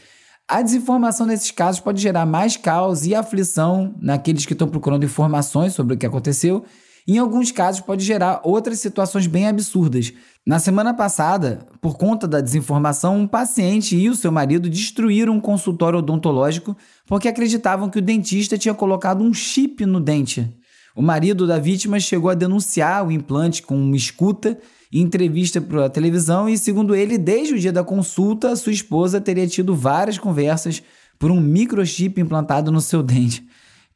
A 0.49 0.61
desinformação 0.61 1.25
nesses 1.25 1.53
casos 1.53 1.81
pode 1.81 2.03
gerar 2.03 2.27
mais 2.27 2.57
caos 2.57 3.07
e 3.07 3.15
aflição 3.15 3.95
naqueles 4.01 4.45
que 4.45 4.53
estão 4.53 4.69
procurando 4.69 5.05
informações 5.05 5.73
sobre 5.73 5.95
o 5.95 5.97
que 5.97 6.05
aconteceu. 6.05 6.65
Em 7.07 7.19
alguns 7.19 7.51
casos 7.51 7.81
pode 7.81 8.05
gerar 8.05 8.41
outras 8.45 8.79
situações 8.81 9.27
bem 9.27 9.49
absurdas. 9.49 10.13
Na 10.47 10.59
semana 10.59 10.93
passada, 10.93 11.67
por 11.81 11.97
conta 11.97 12.27
da 12.27 12.41
desinformação, 12.41 13.17
um 13.17 13.27
paciente 13.27 13.97
e 13.97 14.09
o 14.09 14.15
seu 14.15 14.31
marido 14.31 14.69
destruíram 14.69 15.35
um 15.35 15.41
consultório 15.41 16.01
odontológico 16.01 16.77
porque 17.07 17.29
acreditavam 17.29 17.89
que 17.89 17.99
o 17.99 18.03
dentista 18.03 18.59
tinha 18.59 18.75
colocado 18.75 19.23
um 19.23 19.33
chip 19.33 19.87
no 19.87 20.01
dente. 20.01 20.49
O 20.95 21.01
marido 21.01 21.47
da 21.47 21.59
vítima 21.59 21.99
chegou 21.99 22.31
a 22.31 22.35
denunciar 22.35 23.07
o 23.07 23.11
implante 23.11 23.63
com 23.63 23.75
uma 23.75 23.97
escuta 23.97 24.59
em 24.93 25.01
entrevista 25.01 25.61
para 25.61 25.87
a 25.87 25.91
televisão 25.91 26.49
e, 26.49 26.59
segundo 26.59 26.95
ele, 26.95 27.17
desde 27.17 27.55
o 27.55 27.59
dia 27.59 27.73
da 27.73 27.83
consulta, 27.83 28.55
sua 28.57 28.73
esposa 28.73 29.21
teria 29.21 29.47
tido 29.47 29.75
várias 29.75 30.19
conversas 30.19 30.83
por 31.19 31.31
um 31.31 31.41
microchip 31.41 32.21
implantado 32.21 32.71
no 32.71 32.81
seu 32.81 33.03
dente. 33.03 33.47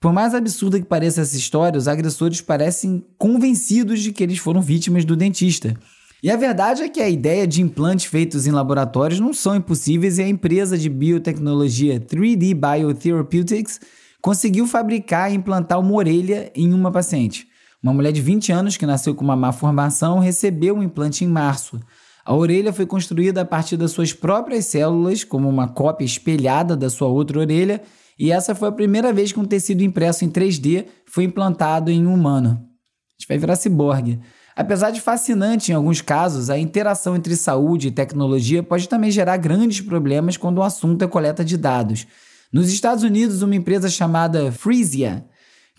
Por 0.00 0.12
mais 0.12 0.34
absurda 0.34 0.78
que 0.78 0.86
pareça 0.86 1.20
essa 1.20 1.36
história, 1.36 1.78
os 1.78 1.88
agressores 1.88 2.40
parecem 2.40 3.04
convencidos 3.18 4.00
de 4.00 4.12
que 4.12 4.22
eles 4.22 4.38
foram 4.38 4.62
vítimas 4.62 5.04
do 5.04 5.16
dentista. 5.16 5.76
E 6.22 6.30
a 6.30 6.36
verdade 6.36 6.82
é 6.82 6.88
que 6.88 7.00
a 7.00 7.08
ideia 7.08 7.46
de 7.46 7.60
implantes 7.60 8.06
feitos 8.06 8.46
em 8.46 8.50
laboratórios 8.50 9.20
não 9.20 9.34
são 9.34 9.54
impossíveis 9.54 10.18
e 10.18 10.22
a 10.22 10.28
empresa 10.28 10.78
de 10.78 10.88
biotecnologia 10.88 12.00
3D 12.00 12.54
Biotherapeutics 12.54 13.80
conseguiu 14.22 14.66
fabricar 14.66 15.30
e 15.30 15.36
implantar 15.36 15.78
uma 15.78 15.92
orelha 15.94 16.50
em 16.54 16.72
uma 16.72 16.90
paciente. 16.90 17.46
Uma 17.82 17.92
mulher 17.92 18.12
de 18.12 18.20
20 18.20 18.52
anos 18.52 18.76
que 18.76 18.86
nasceu 18.86 19.14
com 19.14 19.24
uma 19.24 19.36
má 19.36 19.52
formação 19.52 20.18
recebeu 20.18 20.76
um 20.76 20.82
implante 20.82 21.24
em 21.24 21.28
março. 21.28 21.80
A 22.24 22.34
orelha 22.34 22.72
foi 22.72 22.86
construída 22.86 23.42
a 23.42 23.44
partir 23.44 23.76
das 23.76 23.92
suas 23.92 24.12
próprias 24.12 24.64
células, 24.64 25.22
como 25.22 25.48
uma 25.48 25.68
cópia 25.68 26.04
espelhada 26.04 26.76
da 26.76 26.90
sua 26.90 27.06
outra 27.06 27.38
orelha, 27.38 27.80
e 28.18 28.32
essa 28.32 28.54
foi 28.54 28.68
a 28.68 28.72
primeira 28.72 29.12
vez 29.12 29.30
que 29.30 29.38
um 29.38 29.44
tecido 29.44 29.82
impresso 29.82 30.24
em 30.24 30.30
3D 30.30 30.86
foi 31.06 31.24
implantado 31.24 31.90
em 31.90 32.06
um 32.06 32.14
humano. 32.14 32.50
A 32.50 33.12
gente 33.12 33.28
vai 33.28 33.38
virar 33.38 33.56
ciborgue. 33.56 34.18
Apesar 34.56 34.90
de 34.90 35.02
fascinante 35.02 35.70
em 35.70 35.74
alguns 35.74 36.00
casos, 36.00 36.48
a 36.48 36.58
interação 36.58 37.14
entre 37.14 37.36
saúde 37.36 37.88
e 37.88 37.90
tecnologia 37.90 38.62
pode 38.62 38.88
também 38.88 39.10
gerar 39.10 39.36
grandes 39.36 39.82
problemas 39.82 40.36
quando 40.36 40.58
o 40.58 40.62
assunto 40.62 41.04
é 41.04 41.06
coleta 41.06 41.44
de 41.44 41.58
dados. 41.58 42.06
Nos 42.52 42.72
Estados 42.72 43.02
Unidos, 43.02 43.42
uma 43.42 43.56
empresa 43.56 43.88
chamada 43.88 44.52
Freesia 44.52 45.24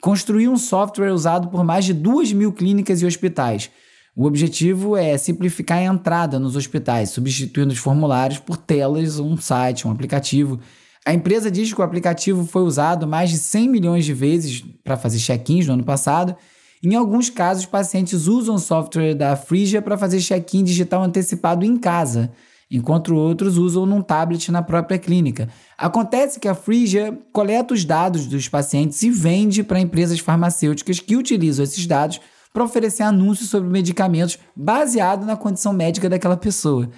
construiu 0.01 0.51
um 0.51 0.57
software 0.57 1.11
usado 1.11 1.47
por 1.47 1.63
mais 1.63 1.85
de 1.85 1.93
2 1.93 2.33
mil 2.33 2.51
clínicas 2.51 3.01
e 3.01 3.05
hospitais. 3.05 3.71
O 4.15 4.25
objetivo 4.25 4.97
é 4.97 5.17
simplificar 5.17 5.77
a 5.77 5.83
entrada 5.83 6.39
nos 6.39 6.55
hospitais, 6.55 7.11
substituindo 7.11 7.71
os 7.71 7.79
formulários 7.79 8.39
por 8.39 8.57
telas, 8.57 9.19
um 9.19 9.37
site, 9.37 9.87
um 9.87 9.91
aplicativo. 9.91 10.59
A 11.05 11.13
empresa 11.13 11.49
diz 11.49 11.73
que 11.73 11.79
o 11.79 11.83
aplicativo 11.83 12.45
foi 12.45 12.63
usado 12.63 13.07
mais 13.07 13.29
de 13.29 13.37
100 13.37 13.69
milhões 13.69 14.05
de 14.05 14.13
vezes 14.13 14.63
para 14.83 14.97
fazer 14.97 15.19
check-ins 15.19 15.67
no 15.67 15.73
ano 15.73 15.83
passado. 15.83 16.35
Em 16.83 16.95
alguns 16.95 17.29
casos, 17.29 17.65
pacientes 17.65 18.27
usam 18.27 18.55
o 18.55 18.59
software 18.59 19.15
da 19.15 19.35
Phreesia 19.35 19.81
para 19.81 19.97
fazer 19.97 20.19
check-in 20.19 20.63
digital 20.63 21.03
antecipado 21.03 21.63
em 21.63 21.77
casa 21.77 22.31
enquanto 22.69 23.15
outros 23.15 23.57
usam 23.57 23.85
num 23.85 24.01
tablet 24.01 24.51
na 24.51 24.61
própria 24.61 24.99
clínica. 24.99 25.49
Acontece 25.77 26.39
que 26.39 26.47
a 26.47 26.55
Phreesia 26.55 27.17
coleta 27.31 27.73
os 27.73 27.85
dados 27.85 28.27
dos 28.27 28.49
pacientes 28.49 29.01
e 29.03 29.09
vende 29.09 29.63
para 29.63 29.79
empresas 29.79 30.19
farmacêuticas 30.19 30.99
que 30.99 31.15
utilizam 31.15 31.63
esses 31.63 31.85
dados 31.87 32.19
para 32.53 32.63
oferecer 32.63 33.03
anúncios 33.03 33.49
sobre 33.49 33.69
medicamentos 33.69 34.39
baseado 34.55 35.25
na 35.25 35.37
condição 35.37 35.71
médica 35.71 36.09
daquela 36.09 36.35
pessoa. 36.35 36.89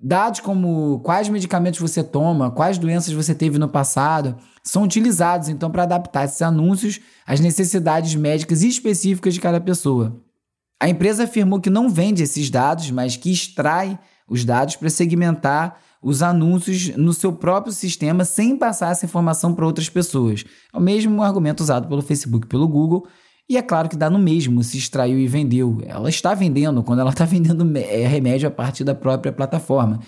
Dados 0.00 0.38
como 0.38 1.00
quais 1.00 1.28
medicamentos 1.28 1.80
você 1.80 2.04
toma, 2.04 2.52
quais 2.52 2.78
doenças 2.78 3.12
você 3.12 3.34
teve 3.34 3.58
no 3.58 3.68
passado, 3.68 4.36
são 4.62 4.84
utilizados 4.84 5.48
então 5.48 5.70
para 5.70 5.82
adaptar 5.82 6.24
esses 6.24 6.40
anúncios 6.40 7.00
às 7.26 7.40
necessidades 7.40 8.14
médicas 8.14 8.62
específicas 8.62 9.34
de 9.34 9.40
cada 9.40 9.60
pessoa. 9.60 10.22
A 10.80 10.88
empresa 10.88 11.24
afirmou 11.24 11.60
que 11.60 11.70
não 11.70 11.88
vende 11.88 12.22
esses 12.22 12.48
dados, 12.48 12.90
mas 12.92 13.16
que 13.16 13.32
extrai 13.32 13.98
os 14.28 14.44
dados 14.44 14.76
para 14.76 14.90
segmentar 14.90 15.80
os 16.02 16.22
anúncios 16.22 16.96
no 16.96 17.12
seu 17.12 17.32
próprio 17.32 17.72
sistema 17.72 18.24
sem 18.24 18.56
passar 18.56 18.92
essa 18.92 19.04
informação 19.04 19.54
para 19.54 19.66
outras 19.66 19.88
pessoas. 19.88 20.44
É 20.72 20.76
o 20.76 20.80
mesmo 20.80 21.22
argumento 21.22 21.60
usado 21.60 21.88
pelo 21.88 22.02
Facebook 22.02 22.46
e 22.46 22.48
pelo 22.48 22.68
Google. 22.68 23.06
E 23.48 23.56
é 23.56 23.62
claro 23.62 23.88
que 23.88 23.96
dá 23.96 24.10
no 24.10 24.18
mesmo 24.18 24.62
se 24.62 24.76
extraiu 24.76 25.18
e 25.18 25.26
vendeu. 25.26 25.80
Ela 25.86 26.08
está 26.08 26.34
vendendo 26.34 26.82
quando 26.82 27.00
ela 27.00 27.10
está 27.10 27.24
vendendo 27.26 27.66
é, 27.76 28.06
remédio 28.06 28.46
a 28.46 28.50
partir 28.50 28.84
da 28.84 28.94
própria 28.94 29.32
plataforma. 29.32 30.00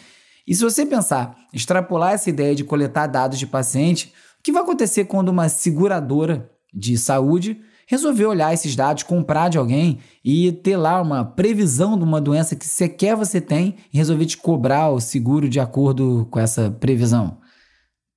E 0.47 0.55
se 0.55 0.63
você 0.63 0.85
pensar, 0.85 1.37
extrapolar 1.53 2.13
essa 2.13 2.31
ideia 2.31 2.55
de 2.55 2.65
coletar 2.65 3.07
dados 3.07 3.39
de 3.39 3.47
paciente, 3.47 4.13
o 4.39 4.43
que 4.43 4.53
vai 4.53 4.63
acontecer 4.63 5.05
quando 5.05 5.29
uma 5.29 5.49
seguradora 5.49 6.51
de 6.73 6.97
saúde 6.97 7.61
resolveu 7.91 8.31
olhar 8.31 8.55
esses 8.55 8.77
dados, 8.77 9.03
comprar 9.03 9.49
de 9.49 9.59
alguém 9.59 9.99
e 10.25 10.53
ter 10.53 10.77
lá 10.77 11.03
uma 11.03 11.25
previsão 11.25 11.99
de 11.99 12.05
uma 12.05 12.21
doença 12.21 12.55
que 12.55 12.65
sequer 12.65 13.17
você 13.17 13.41
tem 13.41 13.79
e 13.93 13.99
resolver 13.99 14.27
te 14.27 14.37
cobrar 14.37 14.91
o 14.91 15.01
seguro 15.01 15.49
de 15.49 15.59
acordo 15.59 16.25
com 16.31 16.39
essa 16.39 16.71
previsão. 16.71 17.39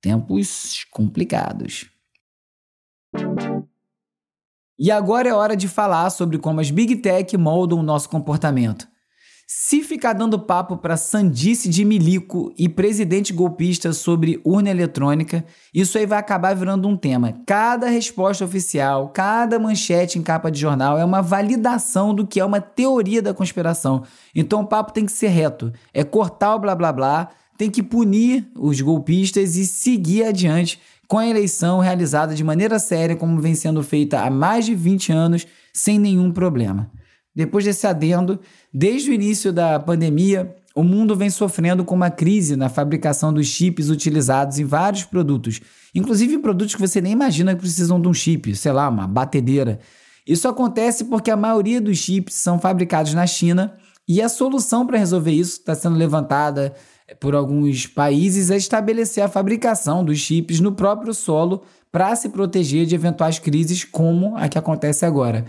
Tempos 0.00 0.86
complicados. 0.92 1.90
E 4.78 4.92
agora 4.92 5.28
é 5.28 5.34
hora 5.34 5.56
de 5.56 5.66
falar 5.66 6.08
sobre 6.10 6.38
como 6.38 6.60
as 6.60 6.70
Big 6.70 6.94
Tech 6.96 7.36
moldam 7.36 7.80
o 7.80 7.82
nosso 7.82 8.08
comportamento. 8.08 8.86
Se 9.46 9.82
ficar 9.82 10.14
dando 10.14 10.38
papo 10.38 10.74
para 10.78 10.96
sandice 10.96 11.68
de 11.68 11.84
milico 11.84 12.50
e 12.56 12.66
presidente 12.66 13.30
golpista 13.30 13.92
sobre 13.92 14.40
urna 14.42 14.70
eletrônica, 14.70 15.44
isso 15.72 15.98
aí 15.98 16.06
vai 16.06 16.18
acabar 16.18 16.56
virando 16.56 16.88
um 16.88 16.96
tema. 16.96 17.34
Cada 17.46 17.88
resposta 17.88 18.42
oficial, 18.42 19.10
cada 19.10 19.58
manchete 19.58 20.18
em 20.18 20.22
capa 20.22 20.50
de 20.50 20.58
jornal 20.58 20.98
é 20.98 21.04
uma 21.04 21.20
validação 21.20 22.14
do 22.14 22.26
que 22.26 22.40
é 22.40 22.44
uma 22.44 22.58
teoria 22.58 23.20
da 23.20 23.34
conspiração. 23.34 24.04
Então 24.34 24.62
o 24.62 24.66
papo 24.66 24.94
tem 24.94 25.04
que 25.04 25.12
ser 25.12 25.28
reto, 25.28 25.70
é 25.92 26.02
cortar 26.02 26.54
o 26.54 26.58
blá 26.58 26.74
blá 26.74 26.90
blá, 26.90 27.28
tem 27.58 27.70
que 27.70 27.82
punir 27.82 28.50
os 28.58 28.80
golpistas 28.80 29.56
e 29.56 29.66
seguir 29.66 30.24
adiante 30.24 30.80
com 31.06 31.18
a 31.18 31.26
eleição 31.26 31.80
realizada 31.80 32.34
de 32.34 32.42
maneira 32.42 32.78
séria, 32.78 33.14
como 33.14 33.38
vem 33.42 33.54
sendo 33.54 33.82
feita 33.82 34.20
há 34.20 34.30
mais 34.30 34.64
de 34.64 34.74
20 34.74 35.12
anos, 35.12 35.46
sem 35.70 35.98
nenhum 35.98 36.32
problema. 36.32 36.90
Depois 37.34 37.64
desse 37.64 37.86
adendo, 37.86 38.38
desde 38.72 39.10
o 39.10 39.12
início 39.12 39.52
da 39.52 39.78
pandemia, 39.80 40.54
o 40.74 40.82
mundo 40.82 41.16
vem 41.16 41.30
sofrendo 41.30 41.84
com 41.84 41.94
uma 41.94 42.10
crise 42.10 42.56
na 42.56 42.68
fabricação 42.68 43.32
dos 43.32 43.46
chips 43.46 43.88
utilizados 43.88 44.58
em 44.58 44.64
vários 44.64 45.04
produtos, 45.04 45.60
inclusive 45.94 46.38
produtos 46.38 46.74
que 46.74 46.80
você 46.80 47.00
nem 47.00 47.12
imagina 47.12 47.54
que 47.54 47.60
precisam 47.60 48.00
de 48.00 48.08
um 48.08 48.14
chip, 48.14 48.54
sei 48.54 48.72
lá, 48.72 48.88
uma 48.88 49.06
batedeira. 49.06 49.80
Isso 50.26 50.48
acontece 50.48 51.04
porque 51.04 51.30
a 51.30 51.36
maioria 51.36 51.80
dos 51.80 51.98
chips 51.98 52.34
são 52.34 52.58
fabricados 52.58 53.14
na 53.14 53.26
China 53.26 53.74
e 54.06 54.20
a 54.20 54.28
solução 54.28 54.86
para 54.86 54.98
resolver 54.98 55.32
isso 55.32 55.58
está 55.58 55.74
sendo 55.74 55.96
levantada 55.96 56.74
por 57.20 57.34
alguns 57.34 57.86
países 57.86 58.50
é 58.50 58.56
estabelecer 58.56 59.22
a 59.22 59.28
fabricação 59.28 60.04
dos 60.04 60.18
chips 60.18 60.60
no 60.60 60.72
próprio 60.72 61.12
solo 61.12 61.62
para 61.92 62.14
se 62.16 62.28
proteger 62.28 62.86
de 62.86 62.94
eventuais 62.94 63.38
crises 63.38 63.84
como 63.84 64.36
a 64.36 64.48
que 64.48 64.58
acontece 64.58 65.04
agora. 65.04 65.44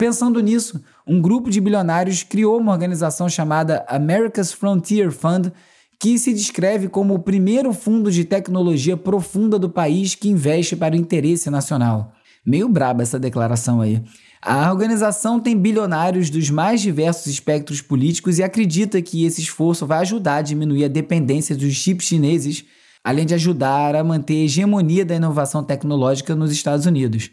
Pensando 0.00 0.40
nisso, 0.40 0.82
um 1.06 1.20
grupo 1.20 1.50
de 1.50 1.60
bilionários 1.60 2.22
criou 2.22 2.58
uma 2.58 2.72
organização 2.72 3.28
chamada 3.28 3.84
America's 3.86 4.50
Frontier 4.50 5.12
Fund, 5.12 5.52
que 6.00 6.18
se 6.18 6.32
descreve 6.32 6.88
como 6.88 7.12
o 7.12 7.18
primeiro 7.18 7.74
fundo 7.74 8.10
de 8.10 8.24
tecnologia 8.24 8.96
profunda 8.96 9.58
do 9.58 9.68
país 9.68 10.14
que 10.14 10.30
investe 10.30 10.74
para 10.74 10.94
o 10.94 10.98
interesse 10.98 11.50
nacional. 11.50 12.14
Meio 12.46 12.66
braba 12.66 13.02
essa 13.02 13.18
declaração 13.18 13.82
aí. 13.82 14.02
A 14.40 14.72
organização 14.72 15.38
tem 15.38 15.54
bilionários 15.54 16.30
dos 16.30 16.48
mais 16.48 16.80
diversos 16.80 17.26
espectros 17.26 17.82
políticos 17.82 18.38
e 18.38 18.42
acredita 18.42 19.02
que 19.02 19.26
esse 19.26 19.42
esforço 19.42 19.86
vai 19.86 19.98
ajudar 19.98 20.36
a 20.36 20.42
diminuir 20.42 20.86
a 20.86 20.88
dependência 20.88 21.54
dos 21.54 21.74
chips 21.74 22.06
chineses, 22.06 22.64
além 23.04 23.26
de 23.26 23.34
ajudar 23.34 23.94
a 23.94 24.02
manter 24.02 24.32
a 24.32 24.44
hegemonia 24.44 25.04
da 25.04 25.16
inovação 25.16 25.62
tecnológica 25.62 26.34
nos 26.34 26.50
Estados 26.50 26.86
Unidos 26.86 27.30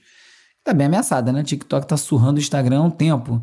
tá 0.68 0.74
bem 0.74 0.88
ameaçada, 0.88 1.32
né? 1.32 1.44
TikTok 1.44 1.88
tá 1.88 1.96
surrando 1.96 2.38
o 2.38 2.42
Instagram 2.42 2.80
há 2.80 2.84
um 2.84 2.90
tempo. 2.90 3.42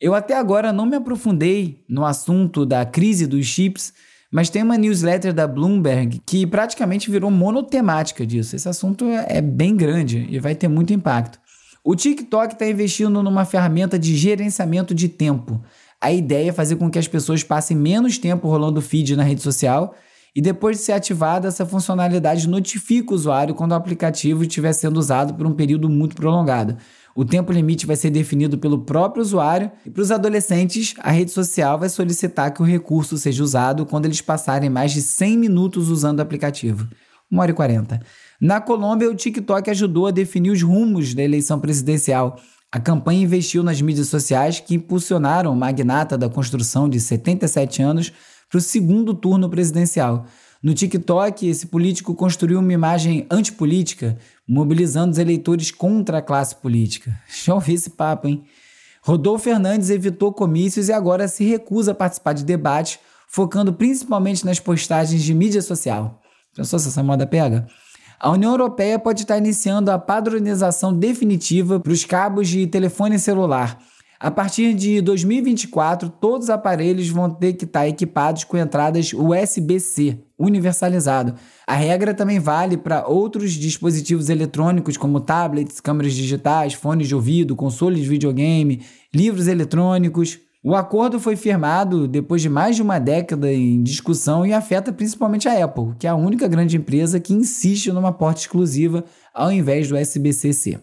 Eu 0.00 0.14
até 0.14 0.36
agora 0.36 0.72
não 0.72 0.86
me 0.86 0.94
aprofundei 0.94 1.84
no 1.88 2.04
assunto 2.04 2.64
da 2.64 2.84
crise 2.84 3.26
dos 3.26 3.44
chips, 3.46 3.92
mas 4.30 4.48
tem 4.48 4.62
uma 4.62 4.78
newsletter 4.78 5.32
da 5.32 5.46
Bloomberg 5.46 6.22
que 6.24 6.46
praticamente 6.46 7.10
virou 7.10 7.30
monotemática 7.30 8.24
disso. 8.24 8.54
Esse 8.54 8.68
assunto 8.68 9.06
é, 9.06 9.38
é 9.38 9.40
bem 9.40 9.76
grande 9.76 10.26
e 10.30 10.38
vai 10.38 10.54
ter 10.54 10.68
muito 10.68 10.92
impacto. 10.92 11.40
O 11.82 11.96
TikTok 11.96 12.52
está 12.52 12.68
investindo 12.68 13.22
numa 13.22 13.44
ferramenta 13.44 13.98
de 13.98 14.16
gerenciamento 14.16 14.94
de 14.94 15.08
tempo. 15.08 15.62
A 16.00 16.12
ideia 16.12 16.50
é 16.50 16.52
fazer 16.52 16.76
com 16.76 16.90
que 16.90 16.98
as 16.98 17.08
pessoas 17.08 17.42
passem 17.42 17.76
menos 17.76 18.18
tempo 18.18 18.48
rolando 18.48 18.82
feed 18.82 19.16
na 19.16 19.22
rede 19.24 19.42
social 19.42 19.94
e 20.36 20.40
depois 20.42 20.76
de 20.76 20.82
ser 20.82 20.92
ativada, 20.92 21.48
essa 21.48 21.64
funcionalidade 21.64 22.46
notifica 22.46 23.10
o 23.10 23.14
usuário 23.14 23.54
quando 23.54 23.72
o 23.72 23.74
aplicativo 23.74 24.42
estiver 24.42 24.74
sendo 24.74 24.98
usado 24.98 25.32
por 25.32 25.46
um 25.46 25.54
período 25.54 25.88
muito 25.88 26.14
prolongado. 26.14 26.76
O 27.14 27.24
tempo 27.24 27.50
limite 27.50 27.86
vai 27.86 27.96
ser 27.96 28.10
definido 28.10 28.58
pelo 28.58 28.80
próprio 28.80 29.22
usuário 29.22 29.72
e 29.86 29.88
para 29.88 30.02
os 30.02 30.10
adolescentes, 30.10 30.94
a 30.98 31.10
rede 31.10 31.30
social 31.30 31.78
vai 31.78 31.88
solicitar 31.88 32.52
que 32.52 32.60
o 32.60 32.66
recurso 32.66 33.16
seja 33.16 33.42
usado 33.42 33.86
quando 33.86 34.04
eles 34.04 34.20
passarem 34.20 34.68
mais 34.68 34.92
de 34.92 35.00
100 35.00 35.38
minutos 35.38 35.88
usando 35.88 36.18
o 36.18 36.22
aplicativo. 36.22 36.86
1 37.32 37.38
hora 37.38 37.50
e 37.50 37.54
40. 37.54 37.98
Na 38.38 38.60
Colômbia, 38.60 39.10
o 39.10 39.14
TikTok 39.14 39.70
ajudou 39.70 40.06
a 40.06 40.10
definir 40.10 40.50
os 40.50 40.62
rumos 40.62 41.14
da 41.14 41.22
eleição 41.22 41.58
presidencial. 41.58 42.38
A 42.70 42.78
campanha 42.78 43.22
investiu 43.22 43.62
nas 43.62 43.80
mídias 43.80 44.08
sociais 44.08 44.60
que 44.60 44.74
impulsionaram 44.74 45.50
o 45.50 45.56
magnata 45.56 46.18
da 46.18 46.28
construção 46.28 46.90
de 46.90 47.00
77 47.00 47.80
anos 47.80 48.12
para 48.48 48.58
o 48.58 48.60
segundo 48.60 49.14
turno 49.14 49.48
presidencial. 49.48 50.26
No 50.62 50.74
TikTok, 50.74 51.48
esse 51.48 51.66
político 51.66 52.14
construiu 52.14 52.58
uma 52.58 52.72
imagem 52.72 53.26
antipolítica, 53.30 54.18
mobilizando 54.48 55.12
os 55.12 55.18
eleitores 55.18 55.70
contra 55.70 56.18
a 56.18 56.22
classe 56.22 56.56
política. 56.56 57.16
Já 57.44 57.54
ouvi 57.54 57.74
esse 57.74 57.90
papo, 57.90 58.26
hein? 58.26 58.44
Rodolfo 59.02 59.44
Fernandes 59.44 59.90
evitou 59.90 60.32
comícios 60.32 60.88
e 60.88 60.92
agora 60.92 61.28
se 61.28 61.44
recusa 61.44 61.92
a 61.92 61.94
participar 61.94 62.32
de 62.32 62.44
debates, 62.44 62.98
focando 63.28 63.72
principalmente 63.72 64.44
nas 64.44 64.58
postagens 64.58 65.22
de 65.22 65.32
mídia 65.32 65.62
social. 65.62 66.20
Pensou 66.54 66.78
se 66.78 66.88
essa 66.88 67.02
moda 67.02 67.26
pega? 67.26 67.66
A 68.18 68.30
União 68.30 68.50
Europeia 68.50 68.98
pode 68.98 69.22
estar 69.22 69.36
iniciando 69.36 69.90
a 69.90 69.98
padronização 69.98 70.92
definitiva 70.92 71.78
para 71.78 71.92
os 71.92 72.04
cabos 72.04 72.48
de 72.48 72.66
telefone 72.66 73.18
celular. 73.18 73.78
A 74.18 74.30
partir 74.30 74.72
de 74.72 75.02
2024, 75.02 76.08
todos 76.08 76.44
os 76.44 76.50
aparelhos 76.50 77.08
vão 77.08 77.28
ter 77.28 77.52
que 77.52 77.66
estar 77.66 77.86
equipados 77.86 78.44
com 78.44 78.56
entradas 78.56 79.12
USB-C 79.12 80.18
universalizado. 80.38 81.34
A 81.66 81.74
regra 81.74 82.14
também 82.14 82.38
vale 82.38 82.78
para 82.78 83.06
outros 83.06 83.52
dispositivos 83.52 84.30
eletrônicos 84.30 84.96
como 84.96 85.20
tablets, 85.20 85.80
câmeras 85.80 86.14
digitais, 86.14 86.72
fones 86.72 87.08
de 87.08 87.14
ouvido, 87.14 87.54
consoles 87.54 88.00
de 88.00 88.08
videogame, 88.08 88.82
livros 89.14 89.48
eletrônicos. 89.48 90.38
O 90.64 90.74
acordo 90.74 91.20
foi 91.20 91.36
firmado 91.36 92.08
depois 92.08 92.40
de 92.40 92.48
mais 92.48 92.74
de 92.74 92.82
uma 92.82 92.98
década 92.98 93.52
em 93.52 93.82
discussão 93.82 94.46
e 94.46 94.52
afeta 94.52 94.92
principalmente 94.92 95.46
a 95.46 95.62
Apple, 95.62 95.94
que 95.98 96.06
é 96.06 96.10
a 96.10 96.16
única 96.16 96.48
grande 96.48 96.76
empresa 96.76 97.20
que 97.20 97.34
insiste 97.34 97.92
numa 97.92 98.12
porta 98.12 98.40
exclusiva 98.40 99.04
ao 99.34 99.52
invés 99.52 99.88
do 99.88 99.96
USB-C. 99.96 100.80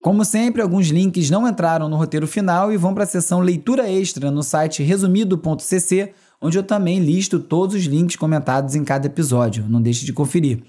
Como 0.00 0.24
sempre, 0.24 0.62
alguns 0.62 0.88
links 0.88 1.28
não 1.28 1.46
entraram 1.46 1.88
no 1.88 1.96
roteiro 1.96 2.26
final 2.26 2.72
e 2.72 2.76
vão 2.76 2.94
para 2.94 3.02
a 3.02 3.06
seção 3.06 3.40
leitura 3.40 3.90
extra 3.90 4.30
no 4.30 4.44
site 4.44 4.82
resumido.cc, 4.82 6.12
onde 6.40 6.56
eu 6.56 6.62
também 6.62 7.00
listo 7.00 7.40
todos 7.40 7.74
os 7.74 7.84
links 7.84 8.14
comentados 8.14 8.76
em 8.76 8.84
cada 8.84 9.08
episódio. 9.08 9.66
Não 9.68 9.82
deixe 9.82 10.06
de 10.06 10.12
conferir. 10.12 10.62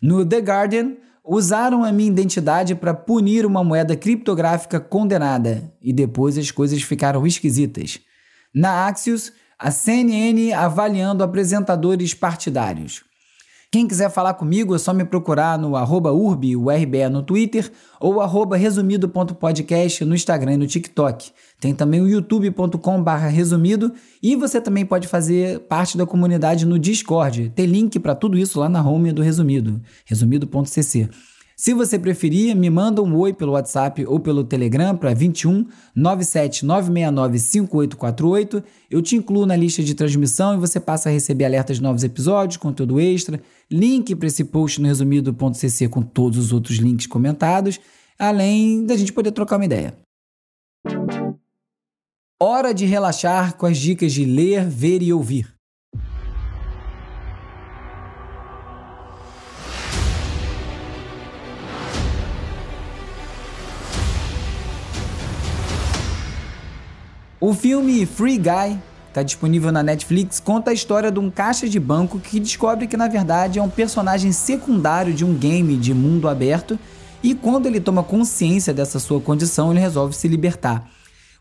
No 0.00 0.24
The 0.24 0.38
Guardian, 0.38 0.96
usaram 1.22 1.84
a 1.84 1.92
minha 1.92 2.10
identidade 2.10 2.74
para 2.74 2.94
punir 2.94 3.44
uma 3.44 3.62
moeda 3.62 3.94
criptográfica 3.94 4.80
condenada 4.80 5.70
e 5.82 5.92
depois 5.92 6.38
as 6.38 6.50
coisas 6.50 6.82
ficaram 6.82 7.26
esquisitas. 7.26 8.00
Na 8.54 8.86
Axios, 8.86 9.30
a 9.58 9.70
CNN 9.70 10.54
avaliando 10.54 11.22
apresentadores 11.22 12.14
partidários. 12.14 13.04
Quem 13.72 13.86
quiser 13.86 14.10
falar 14.10 14.34
comigo 14.34 14.74
é 14.74 14.78
só 14.78 14.92
me 14.92 15.04
procurar 15.04 15.56
no 15.56 15.76
arroba 15.76 16.12
urbi, 16.12 16.56
o 16.56 16.68
RBE 16.68 17.08
no 17.08 17.22
Twitter, 17.22 17.70
ou 18.00 18.20
arroba 18.20 18.56
resumido.podcast 18.56 20.04
no 20.04 20.12
Instagram 20.12 20.54
e 20.54 20.56
no 20.56 20.66
TikTok. 20.66 21.30
Tem 21.60 21.72
também 21.72 22.00
o 22.00 22.08
youtube.com 22.08 23.00
barra 23.00 23.28
resumido 23.28 23.92
e 24.20 24.34
você 24.34 24.60
também 24.60 24.84
pode 24.84 25.06
fazer 25.06 25.60
parte 25.60 25.96
da 25.96 26.04
comunidade 26.04 26.66
no 26.66 26.80
Discord. 26.80 27.52
Tem 27.54 27.66
link 27.66 27.96
para 28.00 28.16
tudo 28.16 28.36
isso 28.36 28.58
lá 28.58 28.68
na 28.68 28.82
home 28.82 29.12
do 29.12 29.22
Resumido, 29.22 29.80
resumido.cc. 30.04 31.08
Se 31.60 31.74
você 31.74 31.98
preferir, 31.98 32.56
me 32.56 32.70
manda 32.70 33.02
um 33.02 33.14
oi 33.18 33.34
pelo 33.34 33.52
WhatsApp 33.52 34.06
ou 34.06 34.18
pelo 34.18 34.42
Telegram 34.42 34.96
para 34.96 35.12
21 35.12 35.66
97 35.94 36.64
969 36.64 37.38
5848. 37.38 38.64
Eu 38.90 39.02
te 39.02 39.14
incluo 39.14 39.44
na 39.44 39.54
lista 39.54 39.82
de 39.82 39.94
transmissão 39.94 40.54
e 40.54 40.56
você 40.56 40.80
passa 40.80 41.10
a 41.10 41.12
receber 41.12 41.44
alertas 41.44 41.76
de 41.76 41.82
novos 41.82 42.02
episódios, 42.02 42.56
conteúdo 42.56 42.98
extra, 42.98 43.42
link 43.70 44.16
para 44.16 44.28
esse 44.28 44.42
post 44.42 44.80
no 44.80 44.88
resumido.cc 44.88 45.86
com 45.90 46.00
todos 46.00 46.38
os 46.38 46.50
outros 46.50 46.78
links 46.78 47.06
comentados, 47.06 47.78
além 48.18 48.86
da 48.86 48.96
gente 48.96 49.12
poder 49.12 49.32
trocar 49.32 49.56
uma 49.56 49.66
ideia. 49.66 49.94
Hora 52.42 52.72
de 52.72 52.86
relaxar 52.86 53.54
com 53.58 53.66
as 53.66 53.76
dicas 53.76 54.14
de 54.14 54.24
ler, 54.24 54.66
ver 54.66 55.02
e 55.02 55.12
ouvir. 55.12 55.59
O 67.42 67.54
filme 67.54 68.04
Free 68.04 68.36
Guy 68.36 68.78
está 69.08 69.22
disponível 69.22 69.72
na 69.72 69.82
Netflix, 69.82 70.38
conta 70.38 70.72
a 70.72 70.74
história 70.74 71.10
de 71.10 71.18
um 71.18 71.30
caixa 71.30 71.66
de 71.66 71.80
banco 71.80 72.20
que 72.20 72.38
descobre 72.38 72.86
que 72.86 72.98
na 72.98 73.08
verdade 73.08 73.58
é 73.58 73.62
um 73.62 73.68
personagem 73.70 74.30
secundário 74.30 75.14
de 75.14 75.24
um 75.24 75.32
game 75.32 75.74
de 75.78 75.94
mundo 75.94 76.28
aberto 76.28 76.78
e 77.22 77.34
quando 77.34 77.64
ele 77.64 77.80
toma 77.80 78.02
consciência 78.02 78.74
dessa 78.74 78.98
sua 78.98 79.22
condição, 79.22 79.70
ele 79.70 79.80
resolve 79.80 80.14
se 80.14 80.28
libertar. 80.28 80.86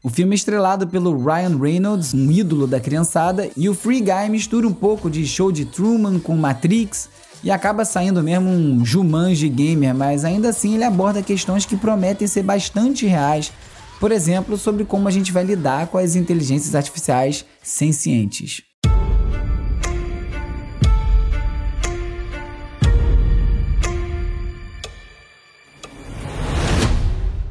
O 0.01 0.07
filme 0.07 0.33
é 0.33 0.35
estrelado 0.35 0.87
pelo 0.87 1.21
Ryan 1.21 1.57
Reynolds, 1.57 2.13
um 2.13 2.31
ídolo 2.31 2.65
da 2.65 2.79
criançada, 2.79 3.49
e 3.57 3.67
o 3.67 3.73
Free 3.73 3.99
Guy 3.99 4.29
mistura 4.29 4.65
um 4.65 4.73
pouco 4.73 5.09
de 5.09 5.27
show 5.27 5.51
de 5.51 5.65
Truman 5.65 6.17
com 6.17 6.33
Matrix 6.33 7.09
e 7.43 7.51
acaba 7.51 7.83
saindo 7.83 8.23
mesmo 8.23 8.49
um 8.49 8.85
Jumanji 8.85 9.49
gamer, 9.49 9.93
mas 9.93 10.23
ainda 10.23 10.47
assim 10.47 10.75
ele 10.75 10.85
aborda 10.85 11.21
questões 11.21 11.65
que 11.65 11.75
prometem 11.75 12.25
ser 12.25 12.43
bastante 12.43 13.05
reais 13.05 13.51
por 13.99 14.11
exemplo, 14.11 14.57
sobre 14.57 14.85
como 14.85 15.07
a 15.07 15.11
gente 15.11 15.31
vai 15.31 15.43
lidar 15.43 15.87
com 15.87 15.97
as 15.97 16.15
inteligências 16.15 16.73
artificiais 16.73 17.45
sencientes. 17.61 18.61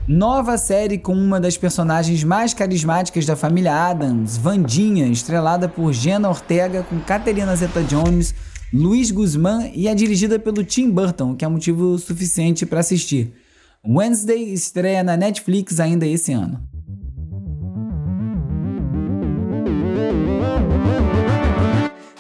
Nova 0.09 0.57
série 0.57 0.97
com 0.97 1.13
uma 1.13 1.39
das 1.39 1.59
personagens 1.59 2.25
mais 2.25 2.55
carismáticas 2.55 3.27
da 3.27 3.37
família 3.37 3.75
Adams, 3.91 4.39
Vandinha, 4.39 5.07
estrelada 5.07 5.69
por 5.69 5.93
Jenna 5.93 6.31
Ortega 6.31 6.83
com 6.83 6.99
Caterina 6.99 7.55
Zeta-Jones, 7.55 8.35
Luiz 8.73 9.11
Guzmán 9.11 9.71
e 9.75 9.87
é 9.87 9.95
dirigida 9.95 10.39
pelo 10.39 10.65
Tim 10.65 10.91
Burton, 10.91 11.37
que 11.37 11.45
é 11.45 11.49
motivo 11.49 11.99
suficiente 11.99 12.65
para 12.65 12.81
assistir. 12.81 13.35
Wednesday 13.91 14.53
estreia 14.53 15.03
na 15.03 15.17
Netflix 15.17 15.81
ainda 15.81 16.07
esse 16.07 16.31
ano. 16.31 16.61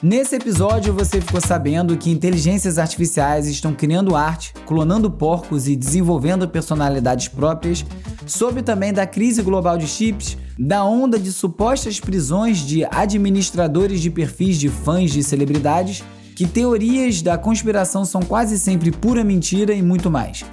Nesse 0.02 0.36
episódio 0.36 0.94
você 0.94 1.20
ficou 1.20 1.42
sabendo 1.42 1.94
que 1.98 2.10
inteligências 2.10 2.78
artificiais 2.78 3.46
estão 3.46 3.74
criando 3.74 4.16
arte, 4.16 4.54
clonando 4.64 5.10
porcos 5.10 5.68
e 5.68 5.76
desenvolvendo 5.76 6.48
personalidades 6.48 7.28
próprias, 7.28 7.84
soube 8.26 8.62
também 8.62 8.90
da 8.90 9.06
crise 9.06 9.42
global 9.42 9.76
de 9.76 9.86
chips, 9.86 10.38
da 10.58 10.82
onda 10.82 11.18
de 11.18 11.30
supostas 11.30 12.00
prisões 12.00 12.60
de 12.60 12.82
administradores 12.86 14.00
de 14.00 14.08
perfis 14.08 14.56
de 14.56 14.70
fãs 14.70 15.10
de 15.10 15.22
celebridades, 15.22 16.02
que 16.34 16.46
teorias 16.46 17.20
da 17.20 17.36
conspiração 17.36 18.06
são 18.06 18.22
quase 18.22 18.58
sempre 18.58 18.90
pura 18.90 19.22
mentira 19.22 19.74
e 19.74 19.82
muito 19.82 20.10
mais. 20.10 20.46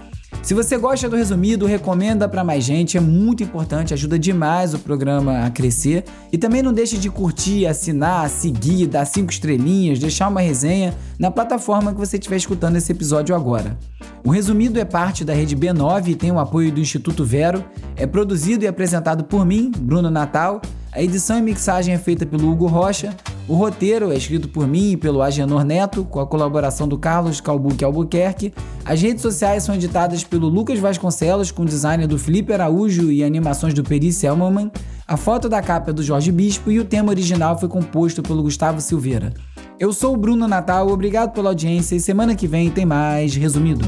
Se 0.45 0.53
você 0.53 0.77
gosta 0.77 1.09
do 1.09 1.15
resumido, 1.15 1.65
recomenda 1.65 2.29
para 2.29 2.43
mais 2.43 2.63
gente, 2.63 2.95
é 2.95 2.99
muito 2.99 3.41
importante, 3.41 3.95
ajuda 3.95 4.19
demais 4.19 4.75
o 4.75 4.77
programa 4.77 5.43
a 5.43 5.49
crescer. 5.49 6.03
E 6.31 6.37
também 6.37 6.61
não 6.61 6.71
deixe 6.71 6.99
de 6.99 7.09
curtir, 7.09 7.65
assinar, 7.65 8.29
seguir, 8.29 8.85
dar 8.85 9.05
cinco 9.05 9.31
estrelinhas, 9.31 9.97
deixar 9.97 10.27
uma 10.27 10.41
resenha 10.41 10.93
na 11.17 11.31
plataforma 11.31 11.91
que 11.91 11.97
você 11.97 12.17
estiver 12.17 12.35
escutando 12.35 12.75
esse 12.75 12.91
episódio 12.91 13.35
agora. 13.35 13.75
O 14.23 14.29
resumido 14.29 14.79
é 14.79 14.85
parte 14.85 15.25
da 15.25 15.33
rede 15.33 15.57
B9 15.57 16.09
e 16.09 16.15
tem 16.15 16.31
o 16.31 16.37
apoio 16.37 16.71
do 16.71 16.79
Instituto 16.79 17.25
Vero. 17.25 17.65
É 17.95 18.05
produzido 18.05 18.65
e 18.65 18.67
apresentado 18.67 19.23
por 19.23 19.47
mim, 19.47 19.71
Bruno 19.75 20.11
Natal. 20.11 20.61
A 20.91 21.01
edição 21.01 21.39
e 21.39 21.41
mixagem 21.41 21.95
é 21.95 21.97
feita 21.97 22.23
pelo 22.23 22.51
Hugo 22.51 22.67
Rocha. 22.67 23.17
O 23.47 23.53
roteiro 23.53 24.11
é 24.11 24.17
escrito 24.17 24.47
por 24.47 24.67
mim 24.67 24.91
e 24.91 24.97
pelo 24.97 25.21
Agenor 25.21 25.63
Neto, 25.63 26.03
com 26.03 26.19
a 26.19 26.25
colaboração 26.25 26.87
do 26.87 26.97
Carlos 26.97 27.39
Calbuque 27.39 27.85
Albuquerque. 27.85 28.51
As 28.83 28.99
redes 28.99 29.21
sociais 29.21 29.61
são 29.63 29.75
editadas 29.75 30.23
pelo 30.23 30.47
Lucas 30.47 30.79
Vasconcelos, 30.79 31.51
com 31.51 31.63
design 31.63 32.07
do 32.07 32.17
Felipe 32.17 32.53
Araújo 32.53 33.11
e 33.11 33.23
animações 33.23 33.75
do 33.75 33.83
Peri 33.83 34.11
Selmanman. 34.11 34.71
A 35.07 35.15
foto 35.15 35.47
da 35.47 35.61
capa 35.61 35.91
é 35.91 35.93
do 35.93 36.01
Jorge 36.01 36.31
Bispo 36.31 36.71
e 36.71 36.79
o 36.79 36.85
tema 36.85 37.11
original 37.11 37.59
foi 37.59 37.69
composto 37.69 38.23
pelo 38.23 38.41
Gustavo 38.41 38.81
Silveira. 38.81 39.31
Eu 39.79 39.93
sou 39.93 40.15
o 40.15 40.17
Bruno 40.17 40.47
Natal, 40.47 40.87
obrigado 40.87 41.31
pela 41.31 41.49
audiência 41.49 41.95
e 41.95 41.99
semana 41.99 42.33
que 42.33 42.47
vem 42.47 42.71
tem 42.71 42.85
mais 42.85 43.35
resumido. 43.35 43.85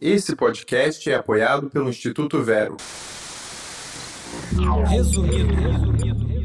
Esse 0.00 0.34
podcast 0.34 1.08
é 1.08 1.14
apoiado 1.14 1.70
pelo 1.70 1.88
Instituto 1.88 2.42
Vero. 2.42 2.76
Resumido. 4.88 6.43